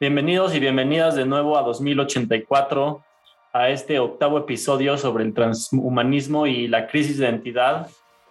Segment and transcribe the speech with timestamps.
[0.00, 3.00] Bienvenidos y bienvenidas de nuevo a 2084,
[3.52, 7.88] a este octavo episodio sobre el transhumanismo y la crisis de identidad.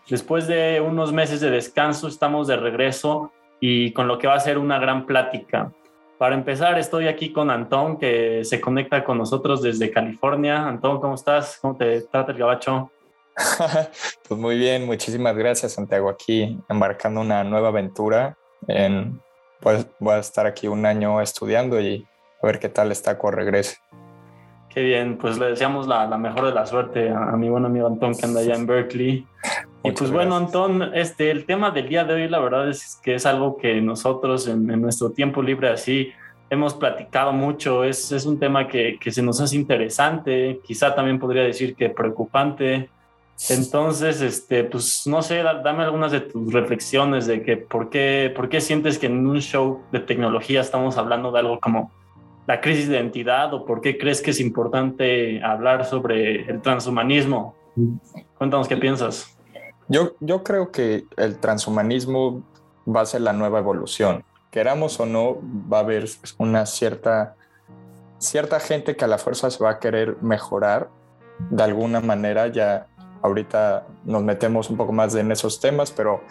[0.09, 3.31] Después de unos meses de descanso, estamos de regreso
[3.61, 5.71] y con lo que va a ser una gran plática.
[6.17, 10.67] Para empezar, estoy aquí con Antón, que se conecta con nosotros desde California.
[10.67, 11.59] Antón, ¿cómo estás?
[11.61, 12.91] ¿Cómo te trata el gabacho?
[14.27, 16.09] pues muy bien, muchísimas gracias, Santiago.
[16.09, 18.37] Aquí embarcando una nueva aventura.
[18.67, 19.21] En,
[19.63, 22.05] pues voy a estar aquí un año estudiando y
[22.41, 23.77] a ver qué tal está con regrese.
[24.69, 28.15] Qué bien, pues le deseamos la, mejor de la suerte a, mi buen amigo Antón
[28.15, 29.25] que anda allá en Berkeley.
[29.83, 33.15] y pues bueno, Antón, este, el tema del día de hoy, la verdad es que
[33.15, 36.11] es algo que nosotros en, nuestro tiempo libre así
[36.49, 37.83] hemos platicado mucho.
[37.83, 41.89] Es, es un tema que, que, se nos hace interesante, quizá también podría decir que
[41.89, 42.89] preocupante.
[43.49, 48.47] Entonces, este, pues no sé, dame algunas de tus reflexiones de que por qué, por
[48.47, 51.91] qué sientes que en un show de tecnología estamos hablando de algo como
[52.47, 57.55] la crisis de identidad o por qué crees que es importante hablar sobre el transhumanismo.
[58.37, 59.37] Cuéntanos qué piensas.
[59.87, 62.43] Yo, yo creo que el transhumanismo
[62.87, 64.23] va a ser la nueva evolución.
[64.51, 65.37] Queramos o no,
[65.71, 66.05] va a haber
[66.37, 67.35] una cierta,
[68.19, 70.89] cierta gente que a la fuerza se va a querer mejorar
[71.49, 72.47] de alguna manera.
[72.47, 72.87] Ya
[73.23, 76.21] ahorita nos metemos un poco más en esos temas, pero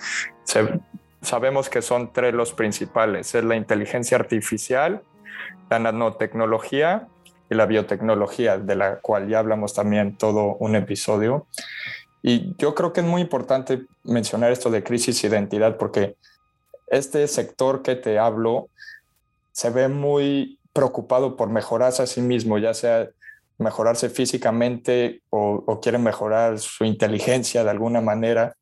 [1.22, 3.34] sabemos que son tres los principales.
[3.34, 5.02] Es la inteligencia artificial,
[5.70, 7.08] la nanotecnología
[7.50, 11.46] y la biotecnología, de la cual ya hablamos también todo un episodio.
[12.22, 16.16] Y yo creo que es muy importante mencionar esto de crisis de identidad porque
[16.88, 18.68] este sector que te hablo
[19.50, 23.08] se ve muy preocupado por mejorarse a sí mismo, ya sea
[23.58, 28.54] mejorarse físicamente o, o quiere mejorar su inteligencia de alguna manera.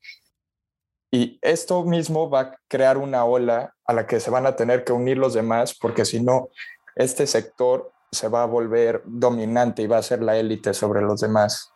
[1.10, 4.84] Y esto mismo va a crear una ola a la que se van a tener
[4.84, 6.48] que unir los demás, porque si no,
[6.94, 11.20] este sector se va a volver dominante y va a ser la élite sobre los
[11.20, 11.72] demás.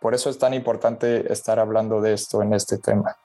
[0.00, 3.16] Por eso es tan importante estar hablando de esto en este tema.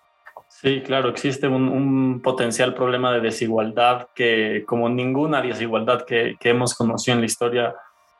[0.47, 7.15] Sí, claro, existe un, potencial problema de desigualdad que, como ninguna desigualdad que, hemos conocido
[7.15, 7.75] en la historia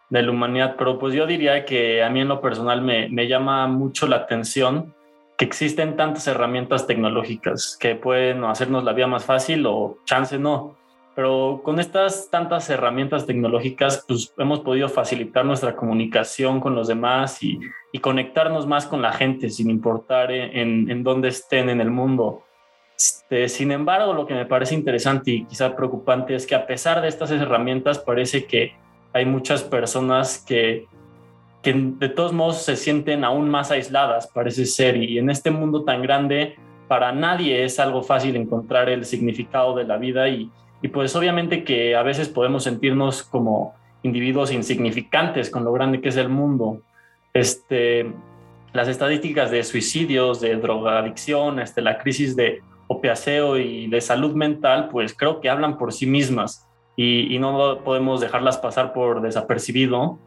[0.09, 3.27] de la humanidad, pero pues yo diría que a mí en lo personal me, me
[3.27, 4.93] llama mucho la atención
[5.37, 10.79] que existen tantas herramientas tecnológicas que pueden hacernos la vida más fácil o chance no
[11.19, 17.43] pero con estas tantas herramientas tecnológicas, pues hemos podido facilitar nuestra comunicación con los demás
[17.43, 17.59] y,
[17.99, 22.43] conectarnos más con la gente, sin importar en, en dónde estén en el mundo.
[22.95, 27.01] Este, sin embargo, lo que me parece interesante y quizá preocupante es que a pesar
[27.01, 28.71] de estas herramientas, parece que
[29.13, 30.87] hay muchas personas que,
[31.61, 35.83] que de todos modos se sienten aún más aisladas, parece ser, y en este mundo
[35.83, 36.55] tan grande,
[36.87, 40.49] para nadie es algo fácil encontrar el significado de la vida y,
[40.81, 46.09] y pues obviamente que a veces podemos sentirnos como individuos insignificantes con lo grande que
[46.09, 46.81] es el mundo.
[47.33, 48.11] Este,
[48.73, 54.89] las estadísticas de suicidios, de drogadicción, este, la crisis de opiaceo y de salud mental,
[54.89, 56.68] pues creo que hablan por sí mismas
[57.01, 60.19] y, y no podemos dejarlas pasar por desapercibido.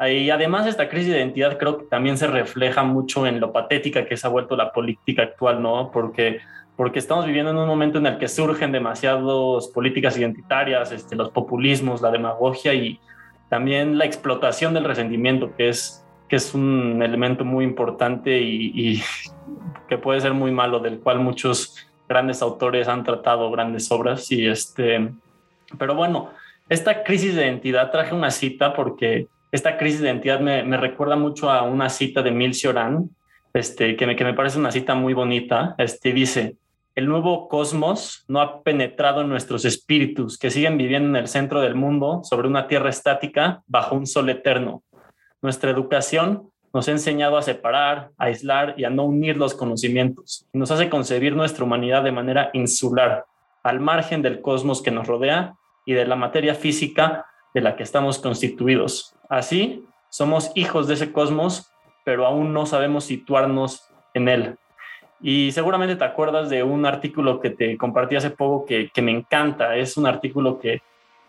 [0.00, 4.06] Y además esta crisis de identidad creo que también se refleja mucho en lo patética
[4.06, 5.90] que se ha vuelto la política actual, ¿no?
[5.92, 6.40] Porque
[6.74, 11.30] porque estamos viviendo en un momento en el que surgen demasiadas políticas identitarias, este, los
[11.30, 13.00] populismos, la demagogia y
[13.48, 19.00] también la explotación del resentimiento, que es, que es un elemento muy importante y,
[19.88, 24.30] que puede ser muy malo, del cual muchos grandes autores han tratado grandes obras.
[24.30, 25.12] Y este,
[25.78, 26.30] pero bueno,
[26.68, 31.16] esta crisis de identidad traje una cita porque esta crisis de identidad me, me recuerda
[31.16, 33.10] mucho a una cita de Mil Cioran,
[33.54, 35.74] este, que, me, que me parece una cita muy bonita.
[35.78, 36.56] Este, dice,
[36.94, 41.60] el nuevo cosmos no ha penetrado en nuestros espíritus que siguen viviendo en el centro
[41.60, 44.82] del mundo sobre una tierra estática bajo un sol eterno.
[45.40, 50.46] Nuestra educación nos ha enseñado a separar, a aislar y a no unir los conocimientos.
[50.52, 53.24] Nos hace concebir nuestra humanidad de manera insular,
[53.62, 55.54] al margen del cosmos que nos rodea
[55.86, 57.24] y de la materia física
[57.54, 59.14] de la que estamos constituidos.
[59.30, 61.72] Así, somos hijos de ese cosmos,
[62.04, 64.56] pero aún no sabemos situarnos en él.
[65.22, 69.76] Y seguramente te acuerdas de un artículo que te compartí hace poco que, me encanta.
[69.76, 70.82] Es un artículo que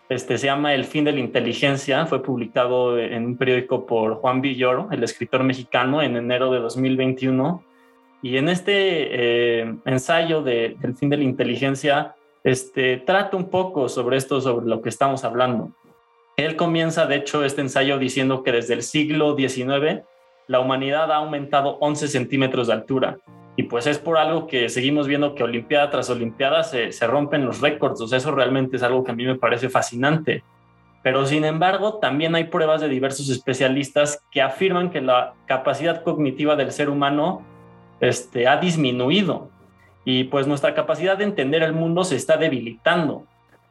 [0.08, 2.04] este, se llama El fin de la inteligencia.
[2.06, 7.62] Fue publicado en un periódico por Juan Villoro, el escritor mexicano, en enero de 2021.
[8.20, 8.72] Y en este
[9.62, 14.66] eh, ensayo de, del fin de la inteligencia, este, trata un poco sobre esto, sobre
[14.66, 15.72] lo que estamos hablando.
[16.36, 20.02] Él comienza, de hecho, este ensayo diciendo que desde el siglo XIX
[20.46, 23.18] la humanidad ha aumentado 11 centímetros de altura
[23.58, 27.44] y pues es por algo que seguimos viendo que Olimpiada tras Olimpiada se, se rompen
[27.44, 28.00] los récords.
[28.12, 30.44] Eso realmente es algo que a mí me parece fascinante.
[31.02, 36.54] Pero sin embargo, también hay pruebas de diversos especialistas que afirman que la capacidad cognitiva
[36.54, 37.42] del ser humano
[37.98, 39.50] este, ha disminuido
[40.10, 43.26] y pues nuestra capacidad de entender el mundo se está debilitando.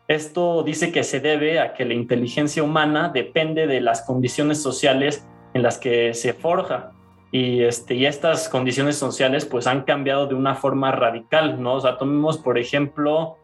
[0.07, 5.27] Esto dice que se debe a que la inteligencia humana depende de las condiciones sociales
[5.55, 6.91] en las que se forja.
[7.31, 11.73] Y, este, y estas condiciones sociales pues han cambiado de una forma radical, ¿no?
[11.73, 13.37] O sea, tomemos por ejemplo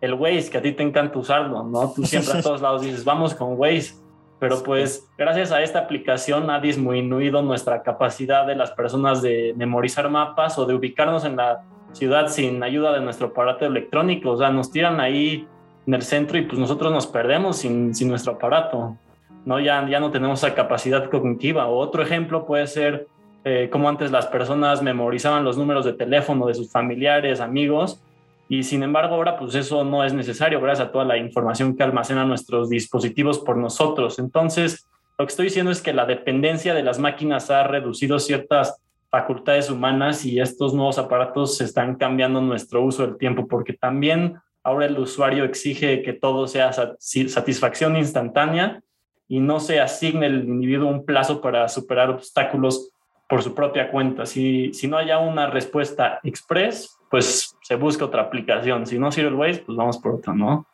[0.00, 1.92] el Waze, que a ti te encanta usarlo, ¿no?
[1.96, 3.94] Tú siempre a todos lados dices, vamos con Waze,
[4.38, 10.08] pero pues gracias a esta aplicación ha disminuido nuestra capacidad de las personas de memorizar
[10.08, 11.64] mapas o de ubicarnos en la
[11.96, 15.46] ciudad sin ayuda de nuestro aparato electrónico, o sea, nos tiran ahí
[15.86, 18.96] en el centro y pues nosotros nos perdemos sin, sin nuestro aparato,
[19.44, 19.60] ¿no?
[19.60, 21.66] Ya, ya no tenemos esa capacidad cognitiva.
[21.68, 23.06] O otro ejemplo puede ser
[23.44, 28.02] eh, como antes las personas memorizaban los números de teléfono de sus familiares, amigos,
[28.48, 31.82] y sin embargo ahora pues eso no es necesario gracias a toda la información que
[31.82, 34.18] almacenan nuestros dispositivos por nosotros.
[34.18, 34.88] Entonces,
[35.18, 38.82] lo que estoy diciendo es que la dependencia de las máquinas ha reducido ciertas
[39.20, 44.86] facultades humanas y estos nuevos aparatos están cambiando nuestro uso del tiempo porque también Ahora
[44.86, 48.82] el usuario exige que todo sea satisfacción instantánea
[49.28, 52.90] y no se asigne el individuo un plazo para superar obstáculos
[53.28, 54.26] por su propia cuenta.
[54.26, 58.88] Si, si no haya una respuesta express, pues se busca otra aplicación.
[58.88, 60.66] Si no sirve el Waze, pues vamos por otra, ¿no?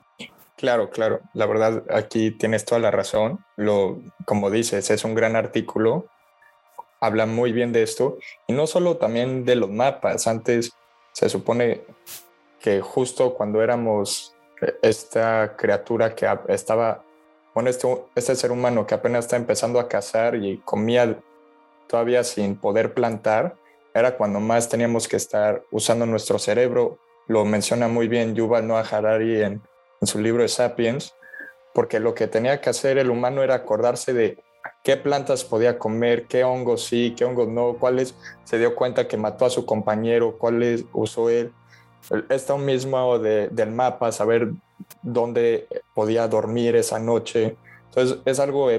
[0.57, 1.21] Claro, claro.
[1.35, 3.41] La verdad, aquí tienes toda la razón.
[3.59, 6.07] Lo, como dices, es un gran artículo.
[7.03, 8.19] Habla muy bien de esto.
[8.47, 10.29] Y no solo también de los mapas.
[10.29, 10.73] Antes
[11.11, 11.83] se supone
[12.61, 17.03] que justo cuando éramos eh, esta criatura que estaba,
[17.55, 21.19] bueno, este, este ser humano que apenas está empezando a cazar y comía
[21.89, 23.57] todavía sin poder plantar,
[23.93, 26.99] era cuando más teníamos que estar usando nuestro cerebro.
[27.27, 29.61] Lo menciona muy bien Yuval Noah Harari en,
[30.01, 31.15] en su libro de Sapiens,
[31.75, 34.39] porque lo que tenía que hacer el humano era acordarse de
[34.83, 38.15] qué plantas podía comer, qué hongos sí, qué hongos no, cuáles
[38.45, 41.53] se dio cuenta que mató a su compañero, cuáles usó él
[42.29, 44.53] esto mismo de, del mapa, saber
[45.03, 47.57] dónde podía dormir esa noche.
[47.87, 48.71] Entonces es algo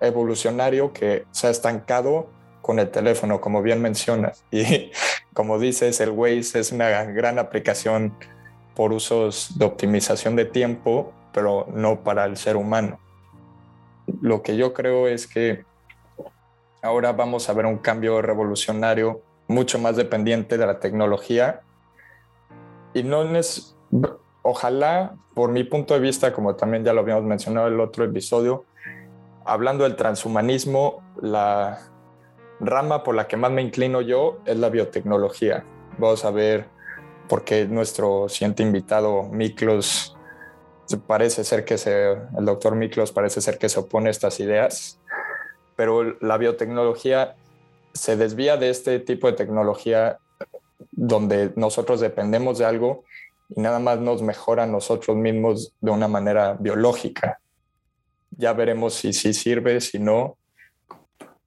[0.00, 2.28] evolucionario que se ha estancado
[2.60, 4.44] con el teléfono, como bien mencionas.
[4.50, 4.90] Y
[5.32, 8.14] como dices, el Waze es una gran aplicación
[8.74, 12.98] por usos de optimización de tiempo, pero no para el ser humano.
[14.20, 15.64] Lo que yo creo es que
[16.82, 21.62] ahora vamos a ver un cambio revolucionario mucho más dependiente de la tecnología
[22.94, 23.76] y no es,
[24.42, 28.04] ojalá, por mi punto de vista, como también ya lo habíamos mencionado en el otro
[28.04, 28.64] episodio,
[29.44, 31.78] hablando del transhumanismo, la
[32.60, 35.64] rama por la que más me inclino yo es la biotecnología.
[35.98, 36.66] Vamos a ver
[37.28, 40.16] por qué nuestro siguiente invitado, Miklos,
[40.96, 44.98] parece ser que se, el doctor Miklos parece ser que se opone a estas ideas,
[45.76, 47.36] pero la biotecnología
[47.92, 50.18] se desvía de este tipo de tecnología
[50.92, 53.04] donde nosotros dependemos de algo
[53.48, 57.40] y nada más nos mejora a nosotros mismos de una manera biológica.
[58.30, 60.36] Ya veremos si sí sirve, si no,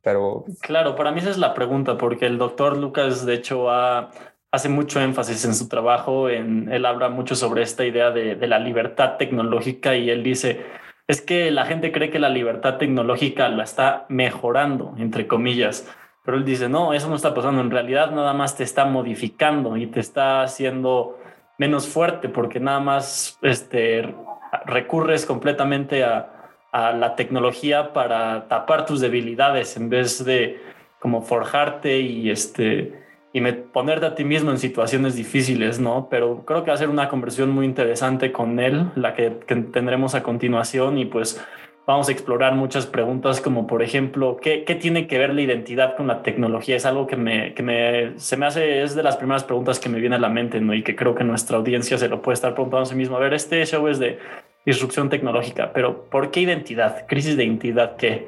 [0.01, 0.43] pero...
[0.61, 3.69] Claro, para mí esa es la pregunta, porque el doctor Lucas, de hecho,
[4.53, 8.47] hace mucho énfasis en su trabajo, en, él habla mucho sobre esta idea de, de
[8.47, 10.61] la libertad tecnológica y él dice,
[11.07, 15.85] es que la gente cree que la libertad tecnológica la está mejorando, entre comillas
[16.23, 17.61] pero él dice, no, eso no está pasando.
[17.61, 21.19] En realidad nada más te está modificando y te está haciendo
[21.57, 24.15] menos fuerte porque nada más este,
[24.65, 26.29] recurres completamente a,
[26.73, 30.59] la tecnología para tapar tus debilidades en vez de
[30.97, 33.02] como forjarte y, este,
[33.33, 36.07] y ponerte a ti mismo en situaciones difíciles, ¿no?
[36.09, 39.55] Pero creo que va a ser una conversión muy interesante con él, la que, que
[39.55, 41.43] tendremos a continuación y pues
[41.85, 46.07] vamos a explorar muchas preguntas como por ejemplo, ¿qué, tiene que ver la identidad con
[46.07, 46.75] la tecnología?
[46.75, 49.89] Es algo que, me, que me, se me hace, es de las primeras preguntas que
[49.89, 50.73] me viene a la mente ¿no?
[50.73, 53.17] y que creo que nuestra audiencia se lo puede estar preguntando a sí mismo.
[53.17, 54.19] A ver, este show es de
[54.65, 57.05] disrupción tecnológica, pero ¿por qué identidad?
[57.07, 58.27] ¿Crisis de identidad qué?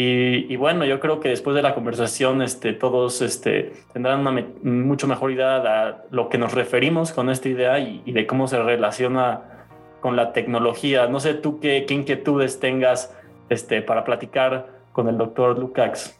[0.00, 5.08] Y, bueno, yo creo que después de la conversación, este, todos este, tendrán una mucho
[5.08, 9.66] mejor idea de lo que nos referimos con esta idea y, de cómo se relaciona
[10.00, 11.08] con la tecnología.
[11.08, 13.12] No sé tú qué, inquietudes tengas
[13.48, 16.16] este, para platicar con el doctor Lukács.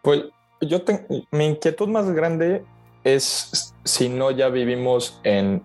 [0.00, 0.26] Pues
[0.60, 0.78] yo
[1.32, 2.62] mi inquietud más grande
[3.02, 5.64] es si no ya vivimos en,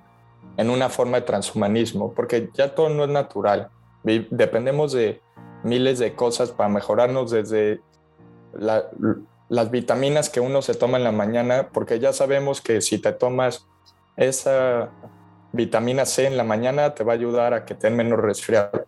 [0.57, 3.69] en una forma de transhumanismo, porque ya todo no es natural.
[4.03, 5.21] Dependemos de
[5.63, 7.81] miles de cosas para mejorarnos desde
[8.53, 13.11] las vitaminas que uno se toma en la mañana, porque ya sabemos que si te
[13.11, 13.67] tomas
[14.17, 14.89] esa
[15.51, 18.85] vitamina C en la mañana te va a ayudar a que tengas menos resfriado.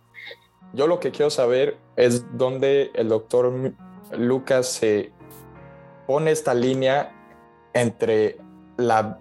[0.72, 3.52] yo lo que quiero saber es dónde el doctor
[4.12, 5.12] Lucas se
[6.06, 7.12] pone esta línea
[7.72, 8.38] entre
[8.76, 9.18] la,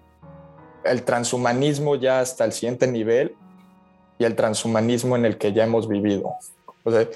[0.84, 3.36] el transhumanismo ya hasta el siguiente nivel
[4.17, 6.36] y el transhumanismo en el que ya hemos vivido.
[6.84, 7.08] O sea,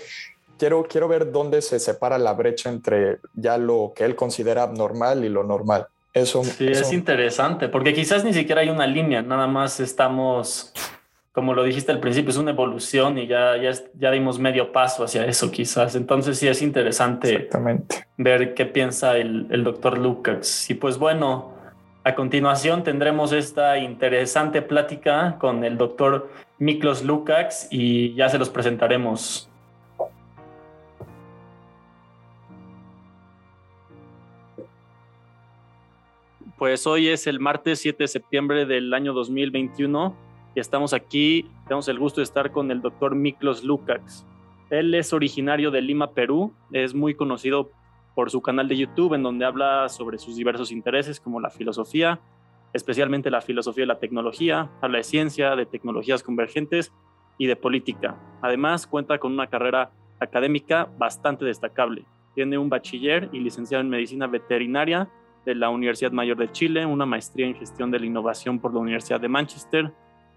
[0.58, 5.24] quiero, quiero ver dónde se separa la brecha entre ya lo que él considera abnormal
[5.24, 5.88] y lo normal.
[6.14, 10.72] Eso, sí, es interesante, porque quizás ni siquiera hay una línea, nada más estamos,
[11.34, 15.04] como lo dijiste al principio, es una evolución y ya, ya, ya dimos medio paso
[15.04, 15.94] hacia eso quizás.
[15.94, 17.50] Entonces sí es interesante
[18.16, 20.70] ver qué piensa el, el doctor Lucas.
[20.70, 21.54] Y pues bueno,
[22.06, 26.30] a continuación tendremos esta interesante plática con el doctor
[26.60, 29.50] Miklos Lukács y ya se los presentaremos.
[36.66, 40.16] Pues hoy es el martes 7 de septiembre del año 2021
[40.56, 44.26] y estamos aquí, tenemos el gusto de estar con el doctor Miklos Lukács.
[44.72, 47.70] Él es originario de Lima, Perú, es muy conocido
[48.16, 52.20] por su canal de YouTube en donde habla sobre sus diversos intereses como la filosofía,
[52.74, 56.92] especialmente la filosofía de la tecnología, habla de ciencia, de tecnologías convergentes
[57.38, 58.18] y de política.
[58.42, 62.06] Además, cuenta con una carrera académica bastante destacable.
[62.34, 65.12] Tiene un bachiller y licenciado en medicina veterinaria
[65.46, 68.80] de la Universidad Mayor de Chile, una maestría en gestión de la innovación por la
[68.80, 69.92] Universidad de Manchester,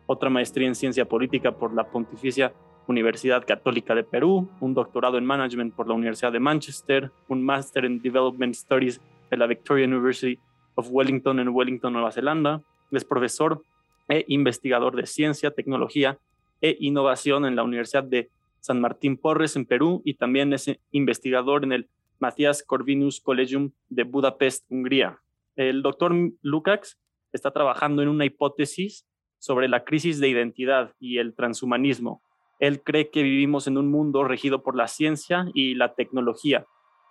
[0.07, 2.53] otra maestría en ciencia política por la Pontificia
[2.87, 7.85] Universidad Católica de Perú, un doctorado en management por la Universidad de Manchester, un máster
[7.85, 9.01] en development studies
[9.31, 10.39] de la Victoria University
[10.75, 12.63] of Wellington en Wellington, Nueva Zelanda.
[12.91, 13.63] Es profesor
[14.09, 16.19] e investigador de ciencia, tecnología
[16.63, 21.65] e innovación en la Universidad de San Martín Porres en Perú y también es investigador
[21.65, 21.89] en el
[22.19, 25.21] Matthias Corvinus Collegium de Budapest, Hungría.
[25.57, 26.99] El doctor Lukács
[27.33, 29.07] está trabajando en una hipótesis
[29.39, 32.23] sobre la crisis de identidad y el transhumanismo.
[32.59, 36.67] Él cree que vivimos en un mundo regido por la ciencia y la tecnología.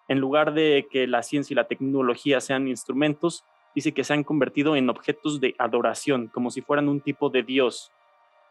[0.09, 3.43] En lugar de que la ciencia y la tecnología sean instrumentos,
[3.75, 7.43] dice que se han convertido en objetos de adoración, como si fueran un tipo de
[7.43, 7.91] Dios.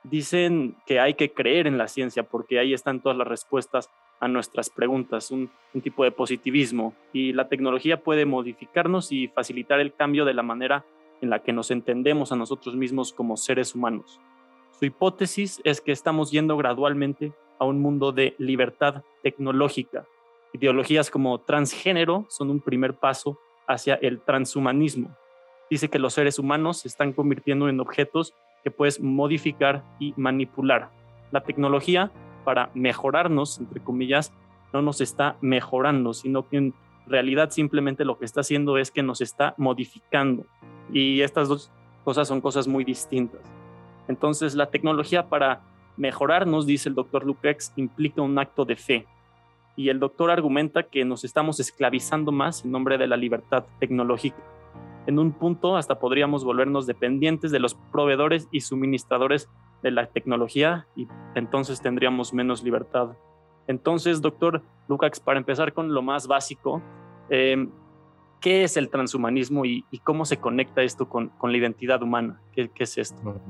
[0.05, 4.29] Dicen que hay que creer en la ciencia porque ahí están todas las respuestas a
[4.29, 5.51] nuestras preguntas, un,
[5.83, 6.95] tipo de positivismo.
[7.13, 10.85] Y la tecnología puede modificarnos y facilitar el cambio de la manera
[11.21, 14.21] en la que nos entendemos a nosotros mismos como seres humanos.
[14.79, 20.07] Su hipótesis es que estamos yendo gradualmente a un mundo de libertad tecnológica.
[20.53, 25.15] Ideologías como transgénero son un primer paso hacia el transhumanismo.
[25.71, 30.91] Dice que los seres humanos se están convirtiendo en objetos que puedes modificar y manipular.
[31.33, 32.13] La tecnología
[32.47, 34.33] para mejorarnos, entre comillas,
[34.73, 36.75] no nos está mejorando, sino que en
[37.09, 40.47] realidad simplemente lo que está haciendo es que nos está modificando.
[40.93, 41.73] Y estas dos
[42.05, 43.41] cosas son cosas muy distintas.
[44.07, 45.63] Entonces, la tecnología para
[45.97, 49.07] mejorarnos, dice el doctor Lukex, implica un acto de fe.
[49.75, 54.39] Y el doctor argumenta que nos estamos esclavizando más en nombre de la libertad tecnológica.
[55.07, 59.49] En un punto hasta podríamos volvernos dependientes de los proveedores y suministradores
[59.83, 63.11] de la tecnología y entonces tendríamos menos libertad.
[63.69, 66.83] Entonces, doctor Lukács, para empezar con lo más básico,
[67.31, 67.71] em,
[68.41, 72.41] ¿qué es el transhumanismo y, cómo se conecta esto con, la identidad humana?
[72.53, 73.41] ¿Qué, es esto?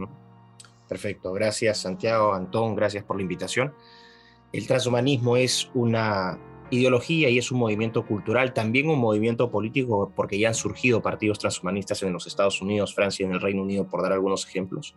[0.88, 3.74] Perfecto, gracias Santiago, Antón, gracias por la invitación.
[4.52, 6.38] El transhumanismo es una
[6.70, 11.38] ideología y es un movimiento cultural, también un movimiento político, porque ya han surgido partidos
[11.38, 14.94] transhumanistas en los Estados Unidos, Francia y en el Reino Unido, por dar algunos ejemplos,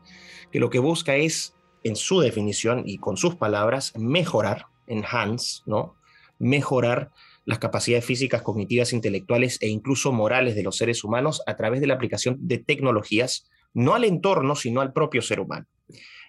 [0.51, 5.95] que lo que busca es, en su definición y con sus palabras, mejorar, enhance, ¿no?
[6.39, 7.11] Mejorar
[7.45, 11.87] las capacidades físicas, cognitivas, intelectuales e incluso morales de los seres humanos a través de
[11.87, 15.65] la aplicación de tecnologías, no al entorno, sino al propio ser humano.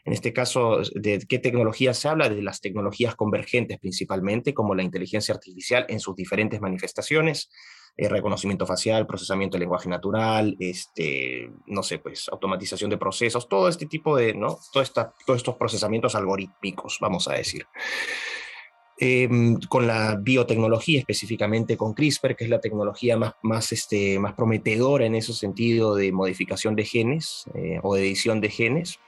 [0.05, 2.29] En este caso, ¿de qué tecnologías se habla?
[2.29, 7.51] De las tecnologías convergentes principalmente, como la inteligencia artificial en sus diferentes manifestaciones,
[7.97, 13.69] eh, reconocimiento facial, procesamiento de lenguaje natural, este, no sé, pues automatización de procesos, todo
[13.69, 14.59] este tipo de, ¿no?
[14.73, 17.67] Todo estos procesamientos algorítmicos, vamos a decir.
[19.03, 24.35] Em, con la biotecnología, específicamente con CRISPR, que es la tecnología más, más, este, más
[24.35, 28.99] prometedora en ese sentido de modificación de genes eh, o de edición de genes,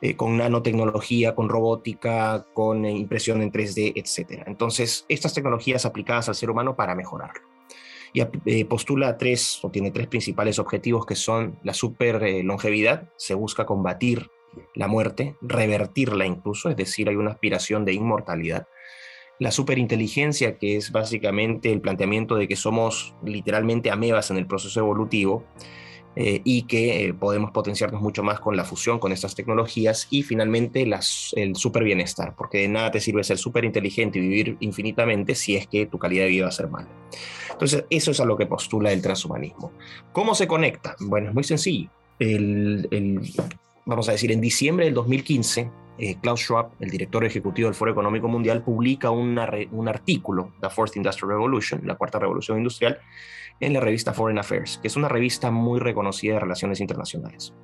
[0.00, 4.44] eh, con nanotecnología, con robótica, con eh, impresión en 3D, etc.
[4.46, 7.42] Entonces, estas tecnologías aplicadas al ser humano para mejorarlo.
[8.12, 13.34] Y eh, postula tres, o tiene tres principales objetivos que son la super longevidad, se
[13.34, 14.30] busca combatir
[14.74, 18.68] la muerte, revertirla incluso, es decir, hay una aspiración de inmortalidad.
[19.40, 24.80] La superinteligencia, que es básicamente el planteamiento de que somos literalmente amebas en el proceso
[24.80, 25.44] evolutivo,
[26.20, 30.24] eh, y que eh, podemos potenciarnos mucho más con la fusión con estas tecnologías y
[30.24, 35.36] finalmente el super bienestar, porque de nada te sirve ser súper inteligente y vivir infinitamente
[35.36, 36.88] si es que tu calidad de vida va a ser mala.
[37.52, 39.70] Entonces, eso es a lo que postula el transhumanismo.
[40.10, 40.96] ¿Cómo se conecta?
[40.98, 41.88] Bueno, es muy sencillo.
[42.18, 43.20] El, el,
[43.86, 47.92] vamos a decir, en diciembre del 2015, eh, Klaus Schwab, el director ejecutivo del Foro
[47.92, 52.98] Económico Mundial, publica una, un artículo, The Fourth Industrial Revolution, la cuarta revolución industrial,
[53.60, 57.54] en la revista Foreign Affairs, que es una revista muy reconocida de relaciones internacionales.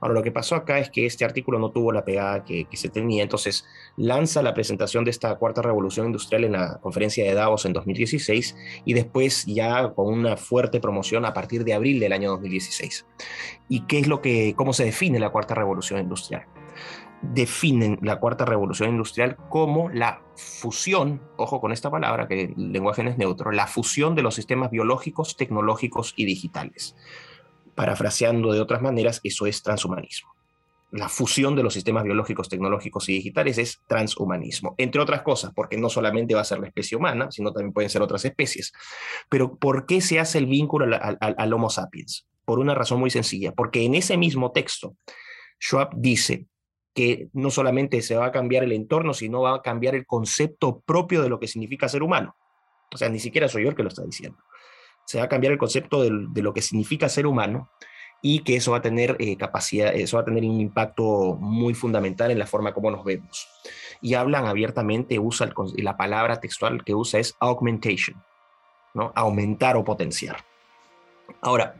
[0.00, 2.88] Ahora, lo que pasó acá es que este artículo no tuvo la pegada que, se
[2.88, 3.64] tenía, entonces
[3.96, 8.56] lanza la presentación de esta cuarta revolución industrial en la conferencia de Davos en 2016
[8.84, 13.06] y después ya con una fuerte promoción a partir de abril del año 2016.
[13.68, 16.46] ¿Y qué es lo que, cómo se define la cuarta revolución industrial?
[17.22, 23.02] Definen la cuarta revolución industrial como la fusión, ojo con esta palabra que el lenguaje
[23.04, 26.96] no es neutro, la fusión de los sistemas biológicos, tecnológicos y digitales.
[27.74, 30.32] Parafraseando de otras maneras, eso es transhumanismo.
[30.90, 35.78] La fusión de los sistemas biológicos, tecnológicos y digitales es transhumanismo, entre otras cosas, porque
[35.78, 38.72] no solamente va a ser la especie humana, sino también pueden ser otras especies.
[39.30, 42.26] Pero ¿por qué se hace el vínculo al, al Homo sapiens?
[42.44, 44.96] Por una razón muy sencilla, porque en ese mismo texto,
[45.58, 46.46] Schwab dice
[46.94, 50.80] que no solamente se va a cambiar el entorno, sino va a cambiar el concepto
[50.80, 52.36] propio de lo que significa ser humano.
[52.92, 54.38] O sea, ni siquiera soy yo el que lo está diciendo.
[55.06, 57.70] Se va a cambiar el concepto de, lo que significa ser humano
[58.20, 61.74] y que eso va a tener eh, capacidad, eso va a tener un impacto muy
[61.74, 63.48] fundamental en la forma como nos vemos.
[64.00, 68.22] Y hablan abiertamente, usa la palabra textual que usa es augmentation,
[68.94, 69.12] ¿no?
[69.16, 70.44] Aumentar o potenciar.
[71.40, 71.76] Ahora,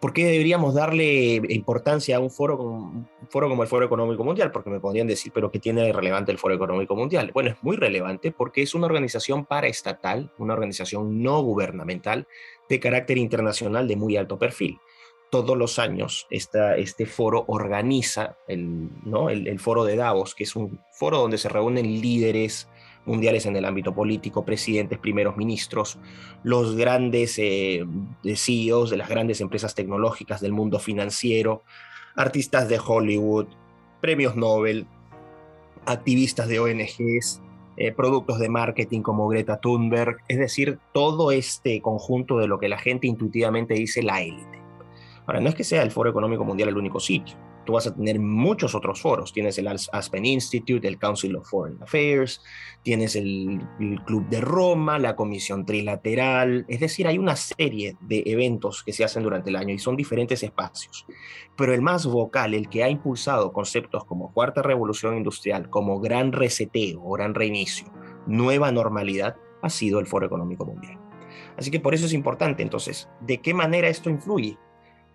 [0.00, 4.52] ¿Por qué deberíamos darle importancia a un foro, como, el Foro Económico Mundial?
[4.52, 7.32] Porque me podrían decir, pero ¿qué tiene de relevante el Foro Económico Mundial?
[7.34, 12.28] Bueno, es muy relevante porque es una organización paraestatal, una organización no gubernamental
[12.68, 14.78] de carácter internacional de muy alto perfil.
[15.30, 18.88] Todos los años este foro organiza el,
[19.26, 22.68] el foro de Davos, que es un foro donde se reúnen líderes,
[23.08, 25.98] mundiales en el ámbito político, presidentes, primeros ministros,
[26.44, 27.84] los grandes eh,
[28.22, 31.64] CEOs de las grandes empresas tecnológicas del mundo financiero,
[32.14, 33.46] artistas de Hollywood,
[34.00, 34.86] premios Nobel,
[35.86, 37.42] activistas de ONGs,
[37.76, 42.68] eh, productos de marketing como Greta Thunberg, es decir, todo este conjunto de lo que
[42.68, 44.58] la gente intuitivamente dice la élite.
[45.26, 47.36] Ahora, no es que sea el Foro Económico Mundial el único sitio
[47.68, 49.30] tú vas a tener muchos otros foros.
[49.30, 52.40] Tienes el Aspen Institute, el Council of Foreign Affairs,
[52.82, 53.60] tienes el,
[54.06, 56.64] Club de Roma, la Comisión Trilateral.
[56.66, 59.96] Es decir, hay una serie de eventos que se hacen durante el año y son
[59.96, 61.04] diferentes espacios.
[61.58, 66.32] Pero el más vocal, el que ha impulsado conceptos como Cuarta Revolución Industrial, como Gran
[66.32, 67.92] Reseteo Gran Reinicio,
[68.26, 70.98] Nueva Normalidad, ha sido el Foro Económico Mundial.
[71.58, 74.56] Así que por eso es importante entonces, ¿de qué manera esto influye?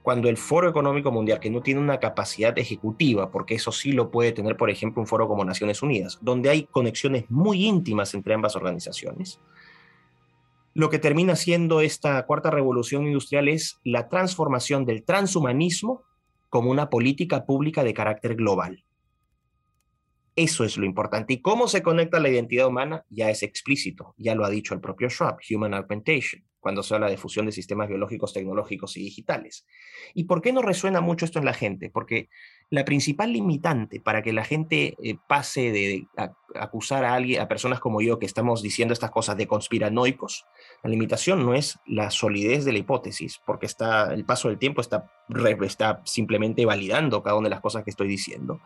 [0.04, 4.12] Cuando el Foro Económico Mundial, que no tiene una capacidad ejecutiva, porque eso sí lo
[4.12, 8.34] puede tener, por ejemplo, un foro como Naciones Unidas, donde hay conexiones muy íntimas entre
[8.34, 9.40] ambas organizaciones,
[10.74, 16.04] lo que termina siendo esta cuarta revolución industrial es la transformación del transhumanismo
[16.50, 18.84] como una política pública de carácter global.
[20.36, 21.34] Eso es lo importante.
[21.34, 23.06] ¿Y cómo se conecta la identidad humana?
[23.10, 27.10] Ya es explícito, ya lo ha dicho el propio Schwab, Human Augmentation cuando se habla
[27.10, 29.68] de fusión de sistemas biológicos, tecnológicos y digitales.
[30.14, 31.90] ¿Y por qué no resuena mucho esto en la gente?
[31.90, 32.30] Porque
[32.70, 36.08] la principal limitante para que la gente eh, pase de
[36.56, 40.46] acusar a alguien, a personas como yo que estamos diciendo estas cosas de conspiranoicos,
[40.84, 44.80] la limitación no es la solidez de la hipótesis, porque está, el paso del tiempo
[44.80, 45.12] está,
[45.64, 48.62] está simplemente validando cada una de las cosas que estoy diciendo,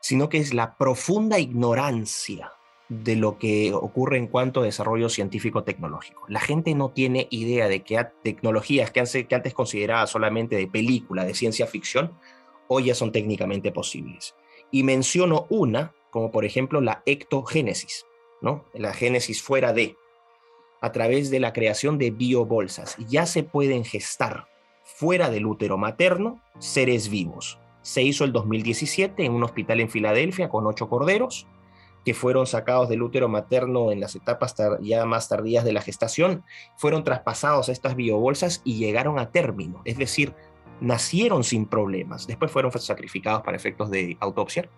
[0.00, 2.52] sino que es la profunda ignorancia
[2.88, 6.24] de lo que ocurre en cuanto a desarrollo científico-tecnológico.
[6.28, 11.24] La gente no tiene idea de que tecnologías que, que antes consideradas solamente de película,
[11.24, 12.12] de ciencia ficción,
[12.66, 14.34] hoy ya son técnicamente posibles.
[14.70, 18.06] Y menciono una, como por ejemplo la ectogénesis,
[18.40, 18.64] ¿no?
[18.72, 19.96] la génesis fuera de,
[20.80, 22.96] a través de la creación de biobolsas.
[23.08, 24.48] Ya se pueden gestar
[24.82, 27.58] fuera del útero materno seres vivos.
[27.82, 31.46] Se hizo el 2017 en un hospital en Filadelfia con ocho corderos
[32.14, 36.44] fueron sacados del útero materno en las etapas ya más tardías de la gestación,
[36.76, 40.34] fueron traspasados a estas biobolsas y llegaron a término, es decir,
[40.80, 44.68] nacieron sin problemas, después fueron sacrificados para efectos de autopsia.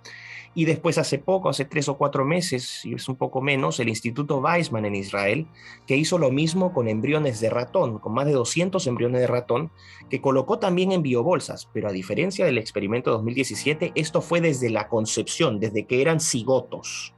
[0.52, 3.88] Y después hace poco, hace tres o cuatro meses, y es un poco menos, el
[3.88, 5.46] Instituto Weizmann en Israel,
[5.86, 9.70] que hizo lo mismo con embriones de ratón, con más de 200 embriones de ratón,
[10.08, 14.88] que colocó también en biobolsas, pero a diferencia del experimento 2017, esto fue desde la
[14.88, 17.14] concepción, desde que eran cigotos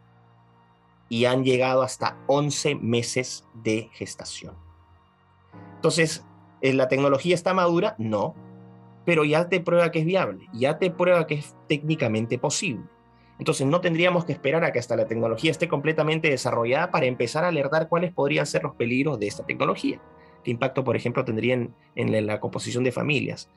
[1.13, 4.55] y han llegado hasta 11 meses de gestación.
[5.75, 6.25] Entonces,
[6.63, 7.95] ¿la tecnología está madura?
[7.99, 8.35] No.
[9.05, 12.85] pero ya te prueba que es viable, ya te prueba que es técnicamente posible.
[13.39, 17.45] Entonces no tendríamos que esperar a que hasta la tecnología esté completamente desarrollada para empezar
[17.45, 20.01] a alertar cuáles podrían ser los peligros de esta tecnología.
[20.43, 23.51] ¿Qué impacto, por ejemplo, tendrían en, la composición de familias?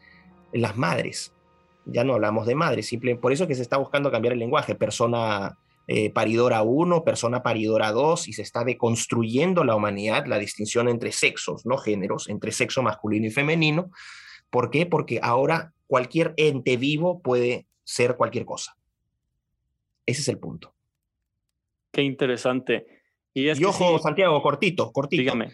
[0.51, 1.33] En las madres.
[1.85, 4.75] Ya no hablamos de madres, simple, por eso que se está buscando cambiar el lenguaje.
[4.75, 10.89] Persona eh, paridora 1, persona paridora 2, y se está deconstruyendo la humanidad, la distinción
[10.89, 13.91] entre sexos, no géneros, entre sexo masculino y femenino.
[14.49, 14.85] ¿Por qué?
[14.85, 18.77] Porque ahora cualquier ente vivo puede ser cualquier cosa.
[20.05, 20.73] Ese es el punto.
[21.91, 22.85] Qué interesante.
[23.33, 25.21] Y, es ojo, Santiago, cortito, cortito.
[25.21, 25.51] Dígame.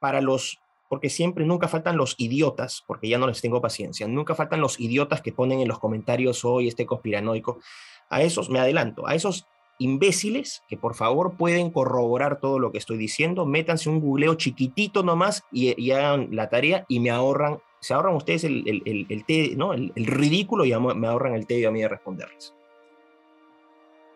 [0.00, 4.34] Para los, porque siempre, nunca faltan los idiotas, porque ya no les tengo paciencia, nunca
[4.34, 7.60] faltan los idiotas que ponen en los comentarios hoy este conspiranoico.
[8.08, 9.46] A esos, me adelanto, a esos
[9.80, 15.02] imbéciles que por favor pueden corroborar todo lo que estoy diciendo, métanse un googleo chiquitito
[15.02, 19.72] nomás y, hagan la tarea y me ahorran, se ahorran ustedes el, el, el, ¿no?
[19.72, 22.54] el, ridículo y me ahorran el tedio a mí de responderles.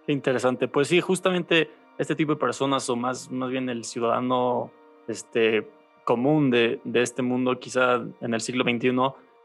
[0.06, 0.68] Qué interesante.
[0.68, 4.70] Pues sí, justamente este tipo de personas o más, más bien el ciudadano
[5.08, 5.66] este,
[6.04, 8.92] común de, de este mundo, quizá en el siglo XXI,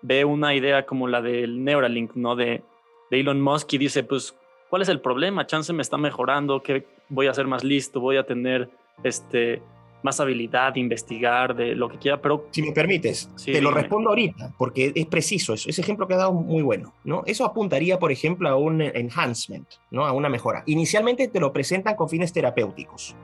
[0.02, 2.36] ve una idea como la del Neuralink, ¿no?
[2.36, 2.62] De,
[3.10, 4.36] de Elon Musk y dice, pues
[4.70, 5.48] ¿Cuál es el problema?
[5.48, 8.70] Chance me está mejorando, que voy a ser más listo, voy a tener
[9.04, 9.62] este,
[10.04, 12.48] más habilidad de investigar, de lo que quiera, pero...
[12.52, 15.70] Si me permites, te lo respondo ahorita, porque es preciso eso.
[15.70, 17.24] Ese ejemplo que ha dado muy bueno, ¿no?
[17.26, 20.06] Eso apuntaría, por ejemplo, a un enhancement, ¿no?
[20.06, 20.64] A una mejora.
[20.68, 23.16] Inicialmente te lo presentan con fines terapéuticos.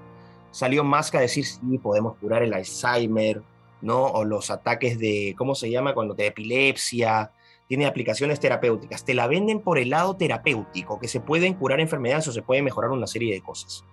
[0.52, 3.42] Salió más que a decir, sí, podemos curar el Alzheimer,
[3.82, 4.06] ¿no?
[4.06, 5.94] O los ataques de, ¿cómo se llama?
[5.94, 7.32] Cuando te epilepsia,
[7.68, 9.06] tiene aplicaciones terapéuticas.
[9.06, 12.62] Te la venden por el lado terapéutico, que se pueden curar enfermedades o se puede
[12.62, 13.86] mejorar una serie de cosas.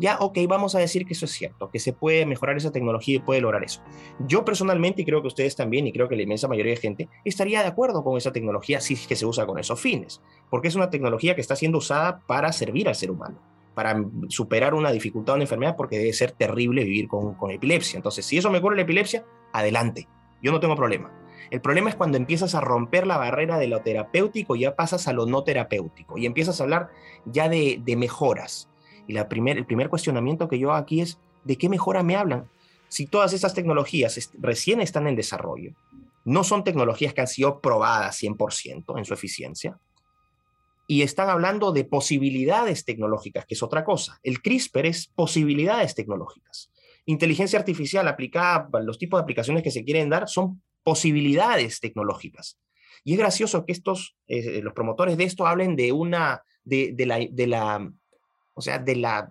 [0.00, 3.16] Ya, ok, vamos a decir que eso es cierto, que se puede mejorar esa tecnología
[3.16, 3.82] y puede lograr eso.
[4.26, 7.08] Yo personalmente, y creo que ustedes también, y creo que la inmensa mayoría de gente,
[7.22, 10.68] estaría de acuerdo con esa tecnología si es que se usa con esos fines, porque
[10.68, 13.42] es una tecnología que está siendo usada para servir al ser humano,
[13.74, 17.98] para superar una dificultad o una enfermedad, porque debe ser terrible vivir con, con epilepsia.
[17.98, 20.08] Entonces, si eso me cura la epilepsia, adelante,
[20.42, 21.19] yo no tengo problema.
[21.50, 25.12] El problema es cuando empiezas a romper la barrera de lo terapéutico ya pasas a
[25.12, 26.90] lo no terapéutico y empiezas a hablar
[27.24, 28.68] ya de, mejoras.
[29.06, 32.16] Y la primer, el primer cuestionamiento que yo hago aquí es, ¿de qué mejora me
[32.16, 32.48] hablan?
[32.88, 35.72] Si todas estas tecnologías recién están en desarrollo,
[36.24, 39.78] no son tecnologías que han sido probadas 100% en su eficiencia,
[40.90, 44.18] y están hablando de posibilidades tecnológicas, que es otra cosa.
[44.24, 46.72] El CRISPR es posibilidades tecnológicas.
[47.06, 52.58] Inteligencia artificial aplicada los tipos de aplicaciones que se quieren dar son posibilidades tecnológicas.
[53.04, 57.20] Y es gracioso que estos, eh, los promotores de esto hablen de una, de, la,
[57.46, 57.92] la,
[58.54, 59.30] o sea, de la,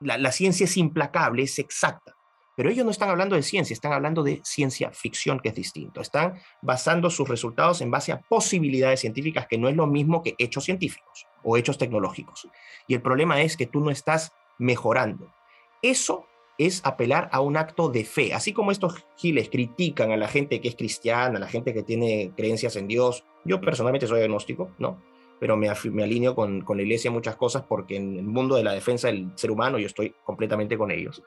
[0.00, 2.16] la, ciencia es implacable, es exacta.
[2.56, 6.00] Pero ellos no están hablando de ciencia, están hablando de ciencia ficción, que es distinto.
[6.00, 10.36] Están basando sus resultados en base a posibilidades científicas, que no es lo mismo que
[10.38, 12.48] hechos científicos o hechos tecnológicos.
[12.88, 15.34] Y el problema es que tú no estás mejorando.
[15.82, 16.26] Eso
[16.58, 18.32] es apelar a un acto de fe.
[18.32, 21.82] Así como estos giles critican a la gente que es cristiana, a la gente que
[21.82, 25.02] tiene creencias en Dios, yo personalmente soy agnóstico, ¿no?
[25.40, 28.54] Pero me, me alineo con, con, la iglesia en muchas cosas porque en el mundo
[28.54, 31.22] de la defensa del ser humano yo estoy completamente con ellos.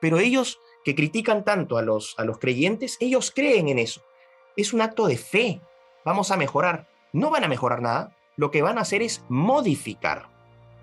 [0.00, 4.02] Pero ellos que critican tanto a los, a los creyentes, ellos creen en eso.
[4.56, 5.60] Es un acto de fe.
[6.04, 6.88] Vamos a mejorar.
[7.12, 8.16] No van a mejorar nada.
[8.36, 10.28] Lo que van a hacer es modificar.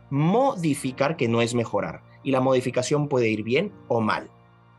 [0.10, 4.30] Modificar que no es mejorar y la modificación puede ir bien o mal.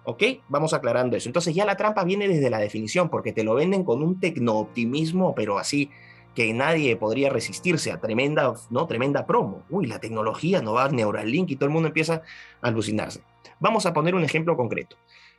[0.05, 0.23] ¿Ok?
[0.49, 1.29] Vamos aclarando eso.
[1.29, 5.35] Entonces ya la trampa viene desde la definición, porque te lo venden con un tecno-optimismo,
[5.35, 5.91] pero así
[6.35, 8.87] que nadie podría resistirse a tremenda, ¿no?
[8.87, 9.63] Tremenda promo.
[9.71, 12.23] Uy, la tecnología no va a Neuralink y todo el mundo empieza
[12.61, 13.23] a alucinarse.
[13.59, 14.97] Vamos a poner un ejemplo concreto.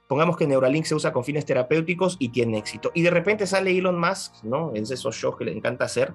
[0.08, 2.92] Pongamos que Neuralink se usa con fines terapéuticos y tiene éxito.
[2.94, 4.72] Y de repente sale Elon Musk, ¿no?
[4.74, 6.14] En esos shows que le encanta hacer,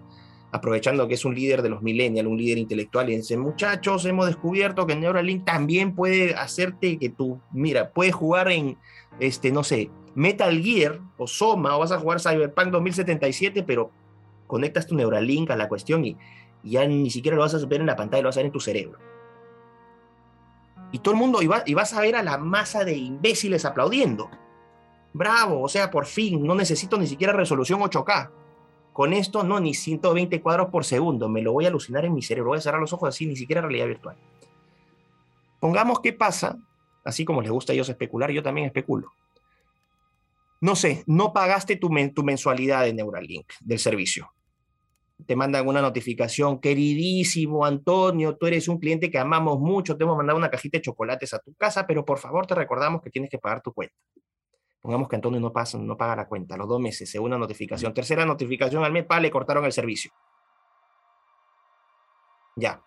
[0.53, 4.27] aprovechando que es un líder de los millennials, un líder intelectual, y dice, muchachos, hemos
[4.27, 8.77] descubierto que Neuralink también puede hacerte que tú, mira, puedes jugar en,
[9.19, 13.91] este, no sé, Metal Gear o Soma, o vas a jugar Cyberpunk 2077, pero
[14.47, 16.17] conectas tu Neuralink a la cuestión y,
[16.65, 18.53] ya ni siquiera lo vas a ver en la pantalla, lo vas a ver en
[18.53, 18.99] tu cerebro.
[20.93, 24.31] Y todo el mundo, y, y vas a ver a la masa de imbéciles aplaudiendo.
[25.15, 28.41] Bravo, o sea, por fin, no necesito ni siquiera resolución 8K
[28.92, 32.22] con esto, no, ni 120 cuadros por segundo, me lo voy a alucinar en mi
[32.22, 34.16] cerebro, voy a cerrar los ojos así, ni siquiera realidad virtual.
[35.61, 36.59] Pongamos qué pasa,
[37.05, 39.12] así como les gusta a ellos especular, yo también especulo.
[40.61, 44.33] No sé, no pagaste tu, tu mensualidad de Neuralink, del servicio.
[45.26, 50.16] Te mandan una notificación, queridísimo Antonio, tú eres un cliente que amamos mucho, te hemos
[50.16, 53.31] mandado una cajita de chocolates a tu casa, pero por favor te recordamos que tienes
[53.31, 53.94] que pagar tu cuenta.
[54.83, 58.27] Pongamos que Antonio no, pasa, no paga la cuenta, los dos meses, segunda notificación, tercera
[58.27, 60.11] notificación al mes, pa, le cortaron el servicio.
[62.57, 62.83] Ya.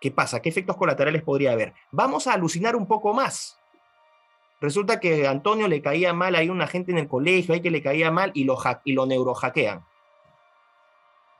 [0.00, 0.40] ¿Qué pasa?
[0.40, 1.74] ¿Qué efectos colaterales podría haber?
[1.90, 3.58] Vamos a alucinar un poco más.
[4.60, 7.72] Resulta que a Antonio le caía mal, hay una gente en el colegio, hay que
[7.72, 9.84] le caía mal y lo, y lo neurohackean.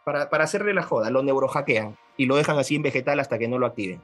[0.05, 3.47] Para, para hacerle la joda, lo neurohackean y lo dejan así en vegetal hasta que
[3.47, 4.03] no lo activen.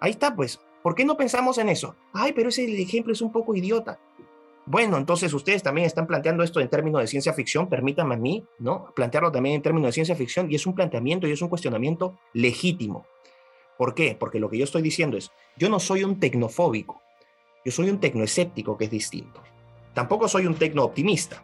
[0.00, 0.58] Ahí está, pues.
[0.86, 1.96] ¿Por qué no pensamos en eso?
[2.12, 3.98] Ay, pero ese ejemplo es un poco idiota.
[4.66, 8.44] Bueno, entonces ustedes también están planteando esto en términos de ciencia ficción, permítanme a mí,
[8.60, 8.92] ¿no?
[8.94, 12.16] Plantearlo también en términos de ciencia ficción y es un planteamiento y es un cuestionamiento
[12.34, 13.04] legítimo.
[13.76, 14.16] ¿Por qué?
[14.16, 17.02] Porque lo que yo estoy diciendo es, yo no soy un tecnofóbico,
[17.64, 19.42] yo soy un tecnoescéptico que es distinto.
[19.92, 21.42] Tampoco soy un tecnooptimista.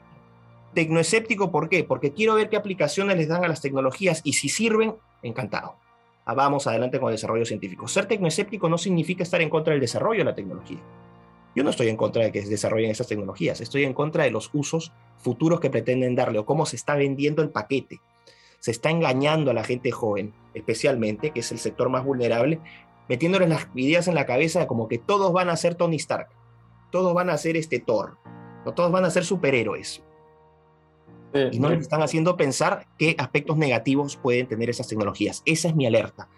[0.72, 1.83] Tecnoescéptico, ¿por qué?
[1.83, 5.82] Porque quiero ver qué aplicaciones les dan a las tecnologías y si sirven, encantado.
[6.24, 7.88] Ah, vamos adelante con el desarrollo científico.
[7.88, 10.78] Ser tecnoescéptico no significa estar en contra del desarrollo de la tecnología.
[11.54, 14.30] Yo no estoy en contra de que se desarrollen esas tecnologías, estoy en contra de
[14.30, 18.00] los usos futuros que pretenden darle o cómo se está vendiendo el paquete
[18.62, 22.61] se está engañando a la gente joven, especialmente, que es el sector más vulnerable,
[23.08, 26.28] metiéndoles las ideas en la cabeza como que todos van a ser Tony Stark,
[26.92, 28.18] todos van a ser este Thor,
[28.64, 30.04] no todos van a ser superhéroes.
[31.35, 35.42] Y no les están haciendo pensar qué aspectos negativos pueden tener esas tecnologías.
[35.47, 36.29] Esa es mi alerta.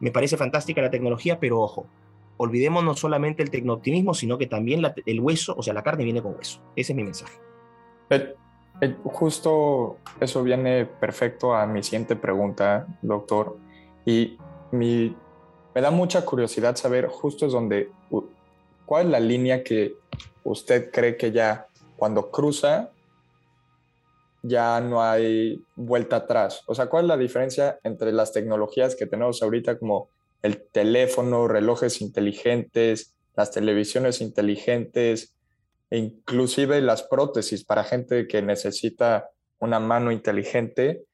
[0.00, 1.86] Me parece fantástica la tecnología, pero ojo,
[2.36, 6.22] olvidemos no solamente el tecnooptimismo, sino que también el hueso, o sea, la carne viene
[6.22, 6.60] con hueso.
[6.76, 7.38] Ese es mi mensaje.
[8.80, 13.56] Eh, justo eso viene perfecto a mi siguiente pregunta, doctor.
[14.04, 14.36] Y
[14.72, 15.14] me
[15.74, 17.90] da mucha curiosidad saber justo es donde,
[18.84, 19.94] cuál es la línea que
[20.42, 22.90] usted cree que ya cuando cruza
[24.42, 26.62] ya no hay vuelta atrás.
[26.66, 30.08] O sea, ¿cuál es la diferencia entre las tecnologías que tenemos ahorita como
[30.42, 35.34] el teléfono, relojes inteligentes, las televisiones inteligentes,
[35.90, 41.04] e inclusive las prótesis para gente que necesita una mano inteligente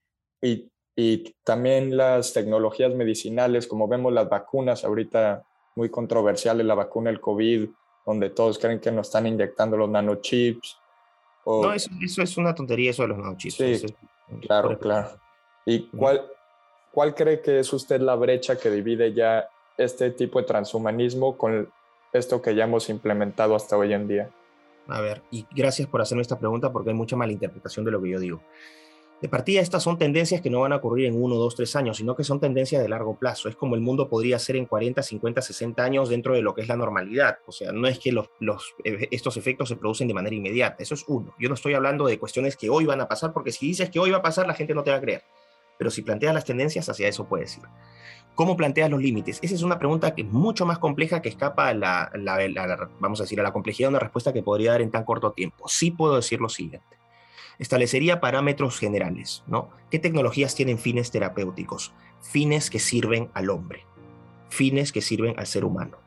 [0.41, 5.45] y, y también las tecnologías medicinales, como vemos las vacunas ahorita
[5.77, 7.69] muy controversiales, la vacuna del COVID,
[8.07, 10.78] donde todos creen que nos están inyectando los nanochips.
[11.49, 11.91] No, eso,
[12.23, 13.19] es una tontería eso de los.
[13.39, 13.81] Sí,
[14.43, 15.19] claro, claro.
[15.65, 16.27] ¿Y cuál,
[16.93, 21.71] cuál cree que es usted la brecha que divide ya este tipo de transhumanismo con
[22.13, 24.31] esto que ya hemos implementado hasta hoy en día?
[24.89, 28.11] A ver, y gracias por hacerme esta pregunta porque hay mucha malinterpretación de lo que
[28.11, 28.43] yo digo.
[29.21, 31.97] De partida, estas son tendencias que no van a ocurrir en uno, dos, tres años,
[31.97, 33.49] sino que son tendencias de largo plazo.
[33.49, 36.61] Es como el mundo podría ser en 40, 50, 60 años dentro de lo que
[36.61, 37.39] es la normalidad.
[37.47, 38.29] O sea, no es que los,
[38.85, 40.81] eh, estos efectos se producen de manera inmediata.
[40.81, 41.35] Eso es uno.
[41.41, 43.99] Yo no estoy hablando de cuestiones que hoy van a pasar, porque si dices que
[43.99, 45.25] hoy va a pasar, la gente no te va a creer.
[45.79, 47.65] Pero si planteas las tendencias, hacia eso puedes ir.
[48.37, 49.41] ¿Cómo planteas los límites?
[49.43, 52.13] Esa es una pregunta que es mucho más compleja que escapa a la,
[53.01, 55.33] vamos a decir, a la complejidad de una respuesta que podría dar en tan corto
[55.33, 55.67] tiempo.
[55.67, 56.98] Sí puedo decir lo siguiente.
[57.59, 59.71] Establecería parámetros generales, ¿no?
[59.91, 61.93] ¿Qué tecnologías tienen fines terapéuticos?
[62.21, 63.85] Fines que sirven al hombre,
[64.49, 65.99] fines que sirven al ser humano.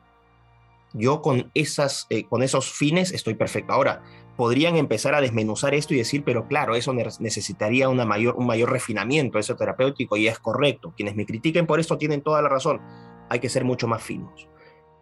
[0.93, 3.73] Yo con, esas, eh, con esos fines estoy perfecto.
[3.73, 4.03] Ahora,
[4.35, 8.71] podrían empezar a desmenuzar esto y decir, pero claro, eso necesitaría una mayor, un mayor
[8.71, 10.93] refinamiento, eso terapéutico, y es correcto.
[10.95, 12.81] Quienes me critiquen por esto tienen toda la razón.
[13.29, 14.47] Hay que ser mucho más finos.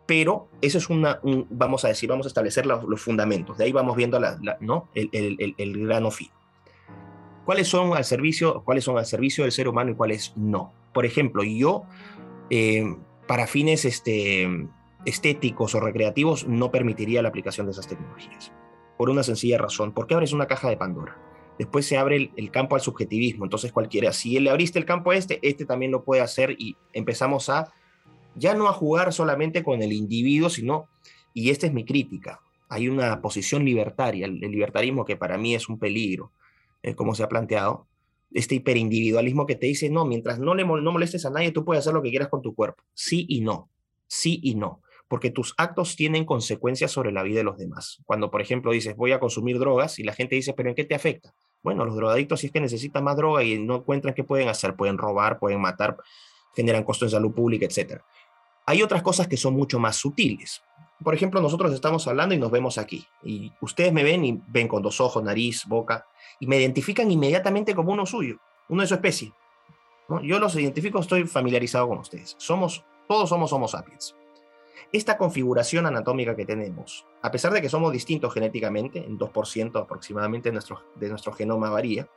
[0.06, 3.58] Pero eso es una, vamos a decir, vamos a establecer los, fundamentos.
[3.58, 4.90] De ahí vamos viendo la, ¿no?
[4.96, 6.39] el, el, el, grano fino.
[7.50, 10.72] ¿Cuáles son al servicio, cuáles son al servicio del ser humano y cuáles no?
[10.94, 11.84] Por ejemplo, yo,
[12.52, 12.96] eh,
[13.28, 14.48] para fines este,
[15.04, 18.52] estéticos o recreativos, no permitiría la aplicación de esas tecnologías
[19.00, 19.94] por una sencilla razón.
[19.94, 21.18] ¿Por qué abres una caja de Pandora?
[21.58, 23.46] Después se abre el, campo al subjetivismo.
[23.46, 26.78] Entonces cualquiera, si le abriste el campo a este, este también lo puede hacer y
[26.94, 27.74] empezamos a
[28.36, 30.88] ya no a jugar solamente con el individuo, sino,
[31.34, 35.68] y esta es mi crítica, hay una posición libertaria, el, libertarismo que para mí es
[35.68, 36.32] un peligro,
[36.84, 37.88] eh, como se ha planteado,
[38.32, 41.80] este hiperindividualismo que te dice, no, mientras no le no molestes a nadie, tú puedes
[41.80, 42.84] hacer lo que quieras con tu cuerpo.
[42.94, 43.70] Sí y no,
[44.08, 47.98] sí y no porque tus actos tienen consecuencias sobre la vida de los demás.
[48.06, 50.86] Cuando, por ejemplo, dices, voy a consumir drogas y la gente dice, pero ¿en qué
[50.86, 51.34] te afecta?
[51.64, 54.76] Bueno, los drogadictos si es que necesitan más droga y no encuentran qué pueden hacer,
[54.76, 55.98] pueden robar, pueden matar,
[56.56, 58.02] generan costos en salud pública, etc.
[58.68, 60.62] Hay otras cosas que son mucho más sutiles.
[61.04, 63.06] Por ejemplo, nosotros estamos hablando y nos vemos aquí.
[63.24, 66.06] Y ustedes me ven y ven con dos ojos, nariz, boca,
[66.40, 69.34] y me identifican inmediatamente como uno suyo, uno de su especie.
[70.24, 72.36] Yo los identifico, estoy familiarizado con ustedes.
[72.38, 74.16] Somos, todos somos Homo sapiens
[74.92, 80.50] esta configuración anatómica que tenemos, a pesar de que somos distintos genéticamente, en 2% aproximadamente
[80.50, 82.10] de nuestro, de nuestro genoma varía,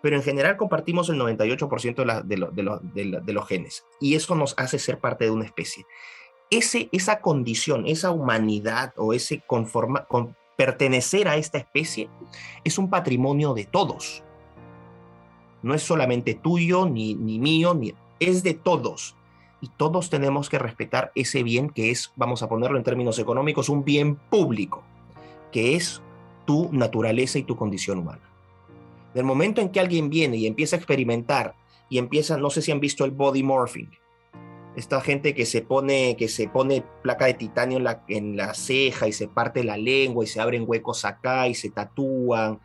[0.00, 4.98] pero en general compartimos el 98% de, de, los genes y eso nos hace ser
[4.98, 5.84] parte de una especie.
[6.52, 12.08] Ese, esa condición, esa humanidad o ese conforma, con pertenecer a esta especie
[12.62, 14.22] es un patrimonio de todos.
[15.62, 19.16] No es solamente tuyo, ni, ni mío, ni, es de todos.
[19.60, 23.68] Y todos tenemos que respetar ese bien que es, vamos a ponerlo en términos económicos,
[23.68, 24.82] un bien público,
[25.52, 26.02] que es
[26.44, 28.28] tu naturaleza y tu condición humana.
[29.14, 31.54] Del momento en que alguien viene y empieza a experimentar
[31.88, 33.90] y empieza, no sé si han visto el body morphing,
[34.76, 39.12] esta gente que se pone, que se pone placa de titanio en la, ceja y
[39.12, 42.60] se parte la lengua y se abren huecos acá y se tatúan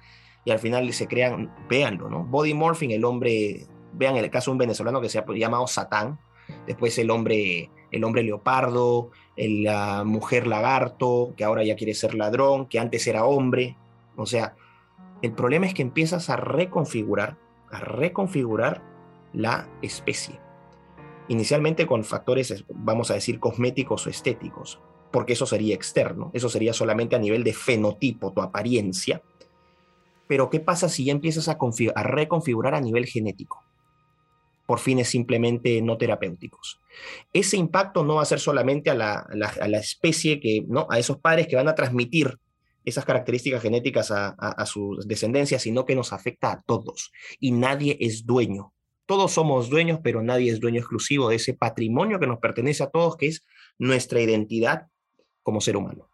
[0.45, 2.23] y al final se crean, véanlo, ¿no?
[2.23, 6.19] Body morphing, el hombre, vean el caso de un venezolano que se ha llamado Satán,
[6.65, 12.67] después el hombre, el hombre leopardo, la mujer lagarto, que ahora ya quiere ser ladrón,
[12.67, 13.75] que antes era hombre,
[14.15, 14.55] o sea,
[15.21, 17.37] el problema es que empiezas a reconfigurar,
[17.69, 18.81] a reconfigurar
[19.33, 20.39] la especie.
[21.29, 24.79] Inicialmente con factores, vamos a decir, cosméticos o estéticos,
[25.11, 29.21] porque eso sería externo, eso sería solamente a nivel de fenotipo, tu apariencia.
[30.27, 31.57] Pero ¿qué pasa si ya empiezas a,
[31.95, 33.63] a reconfigurar a nivel genético?
[34.67, 36.79] por fines simplemente no terapéuticos.
[37.33, 39.25] Ese impacto no va a ser solamente a la,
[39.61, 40.85] a especie que, ¿no?
[40.91, 42.37] a esos padres que van a transmitir
[42.83, 47.11] esas características genéticas a, a, su descendencia, sino que nos afecta a todos.
[47.39, 48.73] Y nadie es dueño.
[49.07, 52.89] Todos somos dueños, pero nadie es dueño exclusivo de ese patrimonio que nos pertenece a
[52.89, 53.45] todos, que es
[53.79, 54.87] nuestra identidad
[55.43, 56.09] como ser humano.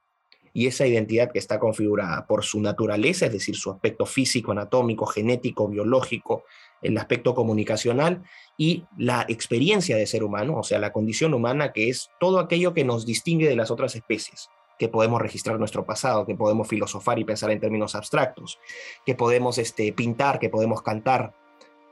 [0.54, 5.08] Y esa identidad que está configurada por su naturaleza, es decir, su aspecto físico, anatómico,
[5.08, 6.44] genético, biológico,
[6.84, 8.22] el aspecto comunicacional
[8.60, 12.76] y la experiencia de ser humano, o sea, la condición humana, que es todo aquello
[12.76, 17.18] que nos distingue de las otras especies que podemos registrar nuestro pasado, que podemos filosofar
[17.18, 18.60] y pensar en términos abstractos,
[19.06, 21.34] que podemos este, pintar, que podemos cantar,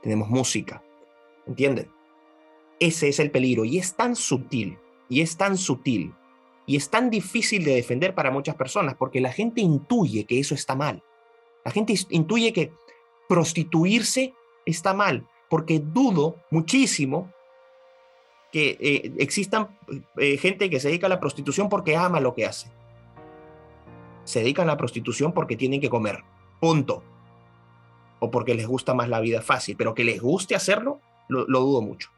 [0.02, 0.82] tenemos música,
[1.46, 1.90] ¿entienden?
[2.80, 4.78] Ese es el peligro y es tan sutil,
[5.08, 6.14] y es tan sutil,
[6.66, 10.54] y es tan difícil de defender para muchas personas, porque la gente intuye que eso
[10.54, 11.02] está mal.
[11.64, 12.72] La gente intuye que
[13.28, 14.34] prostituirse
[14.66, 17.32] está mal, porque dudo muchísimo
[18.52, 19.78] que eh, existan
[20.18, 22.70] eh, gente que se dedica a la prostitución porque ama lo que hace.
[24.24, 26.22] Se dedican a la prostitución porque tienen que comer,
[26.60, 27.02] punto.
[28.20, 31.82] O porque les gusta más la vida fácil, pero que les guste hacerlo, lo, dudo
[31.82, 32.10] mucho.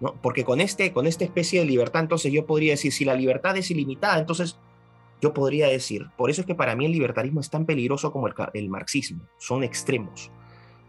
[0.00, 0.14] ¿No?
[0.22, 3.56] Porque con, este, con esta especie de libertad, entonces yo podría decir, si la libertad
[3.56, 4.58] es ilimitada, entonces
[5.20, 8.28] yo podría decir, por eso es que para mí el libertarismo es tan peligroso como
[8.28, 10.30] el, el marxismo, son extremos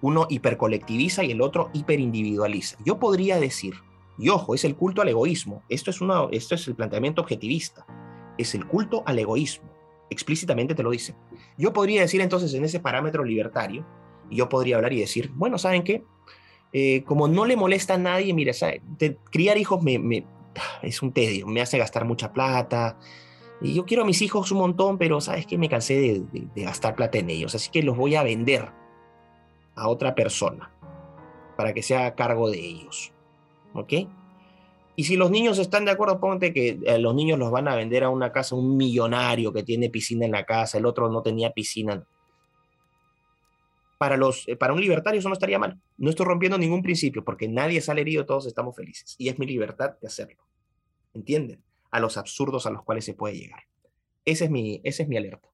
[0.01, 2.77] uno hipercolectiviza y el otro hiperindividualiza.
[2.85, 3.75] Yo podría decir,
[4.17, 7.85] y ojo, es el culto al egoísmo, esto es, una, esto es el planteamiento objetivista,
[8.37, 9.69] es el culto al egoísmo,
[10.09, 11.15] explícitamente te lo dice.
[11.57, 13.85] Yo podría decir entonces en ese parámetro libertario,
[14.29, 16.03] yo podría hablar y decir, bueno, ¿saben qué?
[16.71, 18.53] Eh, como no le molesta a nadie, mira,
[19.31, 20.25] criar hijos me,
[20.81, 22.97] es un tedio, me hace gastar mucha plata,
[23.61, 26.95] y yo quiero a mis hijos un montón, pero sabes que me cansé de, gastar
[26.95, 28.69] plata en ellos, así que los voy a vender
[29.75, 30.71] a otra persona
[31.57, 33.11] para que se haga cargo de ellos.
[33.73, 33.93] ¿Ok?
[34.95, 37.75] Y si los niños están de acuerdo, ponte que eh, los niños los van a
[37.75, 41.21] vender a una casa, un millonario que tiene piscina en la casa, el otro no
[41.21, 42.03] tenía piscina.
[43.99, 45.79] Para, los, eh, para un libertario eso no estaría mal.
[45.97, 49.15] No estoy rompiendo ningún principio porque nadie sale herido, todos estamos felices.
[49.19, 50.41] Y es mi libertad de hacerlo.
[51.13, 51.61] ¿Entienden?
[51.91, 53.63] A los absurdos a los cuales se puede llegar.
[54.25, 55.49] Ese es mi, ese es mi alerta.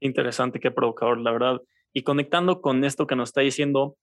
[0.00, 1.60] Interesante, qué provocador, la verdad.
[1.92, 3.96] Y conectando con esto que nos está diciendo,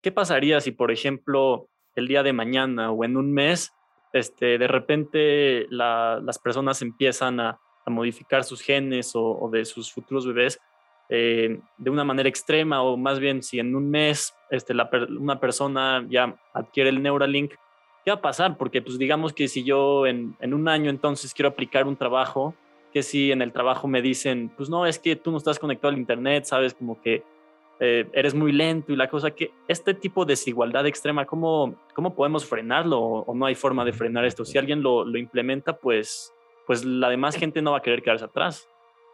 [0.00, 3.72] ¿qué pasaría si, por ejemplo, el día de mañana o en un mes,
[4.12, 10.58] este, de repente las personas empiezan a, modificar sus genes o, de sus futuros bebés
[11.08, 14.74] eh, de una manera extrema o más bien si en un mes este,
[15.18, 17.52] una persona ya adquiere el Neuralink,
[18.04, 18.56] ¿qué va a pasar?
[18.56, 22.54] Porque pues digamos que si yo en, en un año entonces quiero aplicar un trabajo
[22.92, 25.92] que si en el trabajo me dicen, pues no, es que tú no estás conectado
[25.92, 27.22] al Internet, sabes, como que
[27.78, 32.14] eh, eres muy lento y la cosa que este tipo de desigualdad extrema, ¿cómo, cómo
[32.14, 34.46] podemos frenarlo o, no hay forma de frenar esto?
[34.46, 36.32] Si alguien lo, lo, implementa, pues,
[36.66, 38.66] pues la demás gente no va a querer quedarse atrás.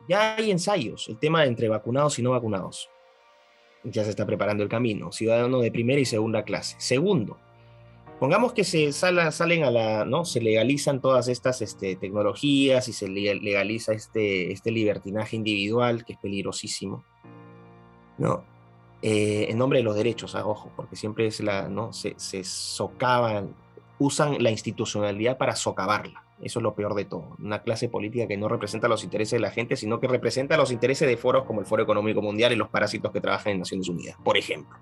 [0.08, 2.90] Ya hay ensayos, el tema entre vacunados y no vacunados.
[3.84, 6.76] Ya se está preparando el camino, ciudadano de primera y segunda clase.
[6.78, 7.38] Segundo,
[8.22, 10.24] Pongamos que se salen a la, ¿no?
[10.24, 16.20] Se legalizan todas estas este, tecnologías y se legaliza este, este libertinaje individual, que es
[16.20, 17.04] peligrosísimo,
[18.18, 18.44] ¿no?
[19.02, 21.92] Eh, en nombre de los derechos, ah, ojo, porque siempre es la, ¿no?
[21.92, 23.56] Se, se socavan,
[23.98, 26.21] usan la institucionalidad para socavarla.
[26.42, 27.36] Eso es lo peor de todo.
[27.38, 30.72] Una clase política que no representa los intereses de la gente, sino que representa los
[30.72, 33.88] intereses de foros como el Foro Económico Mundial y los parásitos que trabajan en Naciones
[33.88, 34.76] Unidas, por ejemplo.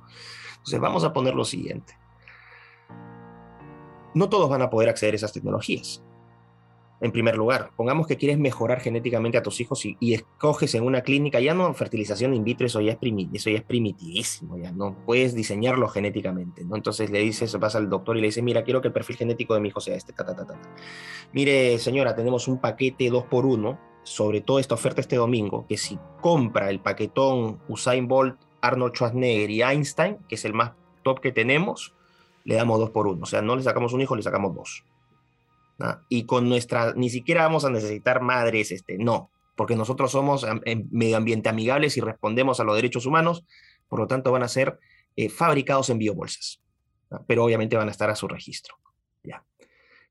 [0.53, 1.95] Entonces, vamos a poner lo siguiente
[4.15, 6.03] no todos van a poder acceder a esas tecnologías.
[7.01, 11.01] En primer lugar, pongamos que quieres mejorar genéticamente a tus hijos y, escoges en una
[11.01, 12.99] clínica, ya no fertilización in vitro, eso ya es,
[13.33, 16.77] eso ya es primitivísimo, ya no puedes diseñarlo genéticamente, ¿no?
[16.77, 19.55] Entonces le dices, vas al doctor y le dices, mira, quiero que el perfil genético
[19.55, 20.61] de mi hijo sea este, ta, ta, ta, ta.
[21.33, 25.77] Mire, señora, tenemos un paquete 2 por 1 sobre todo esta oferta este domingo, que
[25.77, 30.73] si compra el paquetón Usain Bolt, Arnold Schwarzenegger y Einstein, que es el más
[31.03, 31.95] top que tenemos,
[32.45, 33.23] le damos dos por uno.
[33.23, 34.85] O sea, no le sacamos un hijo, le sacamos dos.
[36.09, 40.47] Y con nuestra, ni siquiera vamos a necesitar madres, este, no, porque nosotros somos
[40.91, 43.45] medio ambiente amigables y respondemos a los derechos humanos,
[43.89, 44.79] por lo tanto van a ser
[45.17, 46.61] eh, fabricados en biobolsas,
[47.27, 48.77] pero obviamente van a estar a su registro.
[49.23, 49.45] ¿ya?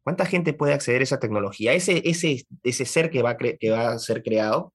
[0.04, 1.74] ¿Cuánta gente puede acceder a esa tecnología?
[1.74, 4.74] Ese, ese, ese ser que va, que va a ser creado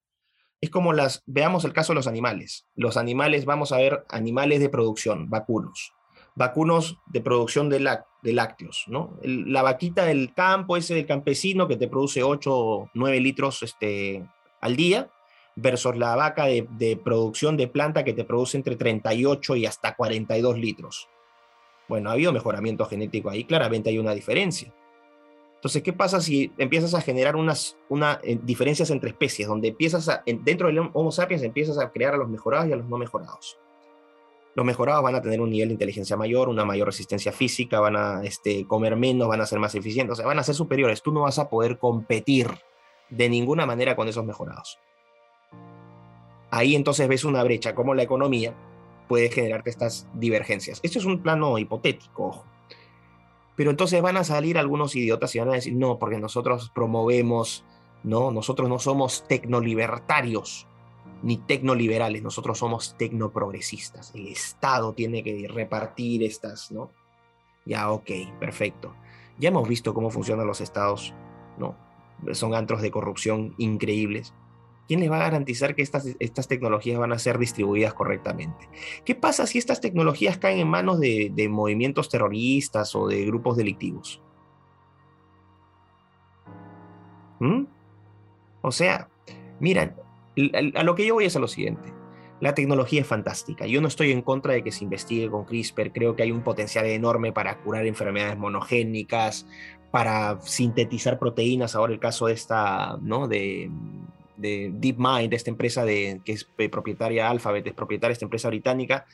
[0.61, 2.67] es como las, veamos el caso de los animales.
[2.75, 5.94] Los animales, vamos a ver animales de producción, vacunos
[6.35, 9.17] vacunos de producción de, lácteos, ¿no?
[9.23, 14.27] la vaquita del campo, ese del campesino que te produce 8 o 9 litros este,
[14.61, 15.09] al día,
[15.55, 19.95] versus la vaca de, de, producción de planta que te produce entre 38 y hasta
[19.95, 21.07] 42 litros.
[21.87, 24.73] Bueno, ha habido mejoramiento genético ahí, claramente hay una diferencia.
[25.65, 30.09] Entonces, ¿qué pasa si empiezas a generar unas una, eh, diferencias entre especies, donde empiezas
[30.09, 32.97] a, dentro del Homo sapiens empiezas a crear a los mejorados y a los no
[32.97, 33.57] mejorados?
[34.55, 37.97] Los mejorados van a tener un nivel de inteligencia mayor, una mayor resistencia física, van
[37.97, 41.03] a este, comer menos, van a ser más eficientes, o sea, van a ser superiores.
[41.03, 42.47] Tú no vas a poder competir
[43.09, 44.79] de ninguna manera con esos mejorados.
[46.51, 48.55] Ahí entonces ves una brecha, como la economía
[49.09, 50.79] puede generarte estas divergencias.
[50.83, 52.45] Esto es un plano hipotético, ojo.
[53.57, 57.65] Pero entonces van a salir algunos idiotas y van a decir, no, porque nosotros promovemos,
[58.03, 60.67] no, nosotros no somos tecnolibertarios
[61.23, 64.13] ni tecnoliberales, nosotros somos tecnoprogresistas.
[64.15, 66.91] El Estado tiene que repartir estas, ¿no?
[67.65, 68.95] Ya, ok, perfecto.
[69.37, 71.13] Ya hemos visto cómo funcionan los estados,
[71.57, 71.75] ¿no?
[72.33, 74.33] Son antros de corrupción increíbles.
[74.87, 78.69] ¿Quién les va a garantizar que estas, estas tecnologías van a ser distribuidas correctamente?
[79.03, 83.57] ¿Qué pasa si estas tecnologías caen en manos de, de movimientos terroristas o de grupos
[83.57, 84.21] delictivos?
[87.39, 87.65] ¿Mm?
[88.61, 89.09] O sea,
[89.59, 89.95] miren,
[90.75, 91.93] a lo que yo voy es a lo siguiente.
[92.41, 93.65] La tecnología es fantástica.
[93.65, 95.91] Yo no estoy en contra de que se investigue con CRISPR.
[95.93, 99.47] Creo que hay un potencial enorme para curar enfermedades monogénicas,
[99.91, 101.75] para sintetizar proteínas.
[101.75, 103.29] Ahora el caso de esta, ¿no?
[103.29, 103.71] De,
[104.37, 109.05] de DeepMind, esta empresa de, que es propietaria Alphabet, es propietaria de esta empresa británica,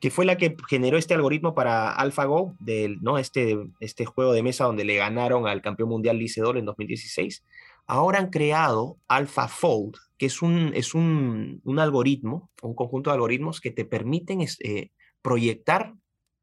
[0.00, 3.18] que fue la que generó este algoritmo para AlphaGo, del, ¿no?
[3.18, 7.44] este, este juego de mesa donde le ganaron al campeón mundial Lee en 2016.
[7.86, 13.72] Ahora han creado AlphaFold, que es un, es un, algoritmo, un conjunto de algoritmos que
[13.72, 15.94] te permiten eh, proyectar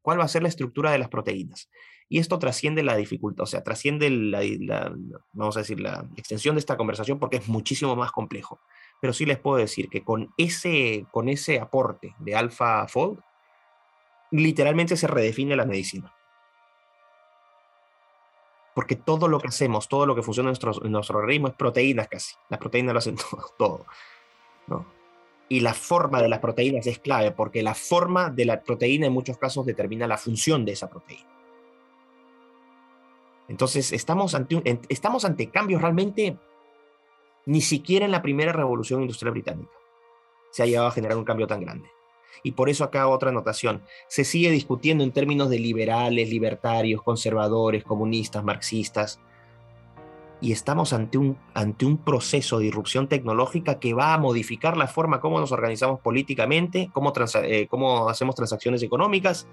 [0.02, 1.70] cuál va a ser la estructura de las proteínas.
[2.06, 4.94] Y esto trasciende la dificultad, o sea, trasciende la,
[5.32, 8.60] vamos a decir, la extensión de esta conversación porque es muchísimo más complejo.
[9.00, 13.18] Pero sí les puedo decir que con ese, con ese aporte de AlphaFold,
[14.30, 16.12] literalmente se redefine la medicina
[18.80, 22.08] porque todo lo que hacemos, todo lo que funciona en nuestro, nuestro organismo es proteínas
[22.08, 22.34] casi.
[22.48, 23.16] Las proteínas lo hacen
[23.58, 23.84] todo,
[24.68, 24.86] ¿no?
[25.50, 29.12] Y la forma de las proteínas es clave, porque la forma de la proteína en
[29.12, 31.28] muchos casos determina la función de esa proteína.
[33.48, 36.38] Entonces, estamos ante, estamos ante cambios realmente,
[37.44, 39.72] ni siquiera en la primera revolución industrial británica
[40.52, 41.90] se ha llegado a generar un cambio tan grande.
[42.42, 43.82] Y por eso acá otra anotación.
[44.08, 49.20] Se sigue discutiendo en términos de liberales, libertarios, conservadores, comunistas, marxistas.
[50.40, 54.86] Y estamos ante un, ante un proceso de irrupción tecnológica que va a modificar la
[54.86, 57.12] forma como nos organizamos políticamente, cómo,
[57.42, 59.46] eh, cómo hacemos transacciones económicas,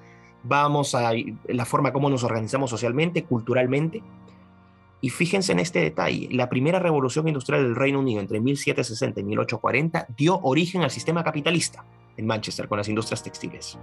[0.43, 1.11] vamos a
[1.47, 4.01] la forma como nos organizamos socialmente, culturalmente.
[5.01, 9.23] Y fíjense en este detalle, la primera revolución industrial del Reino Unido entre 1760 y
[9.23, 11.83] 1840 dio origen al sistema capitalista
[12.17, 13.77] en Manchester con las industrias textiles.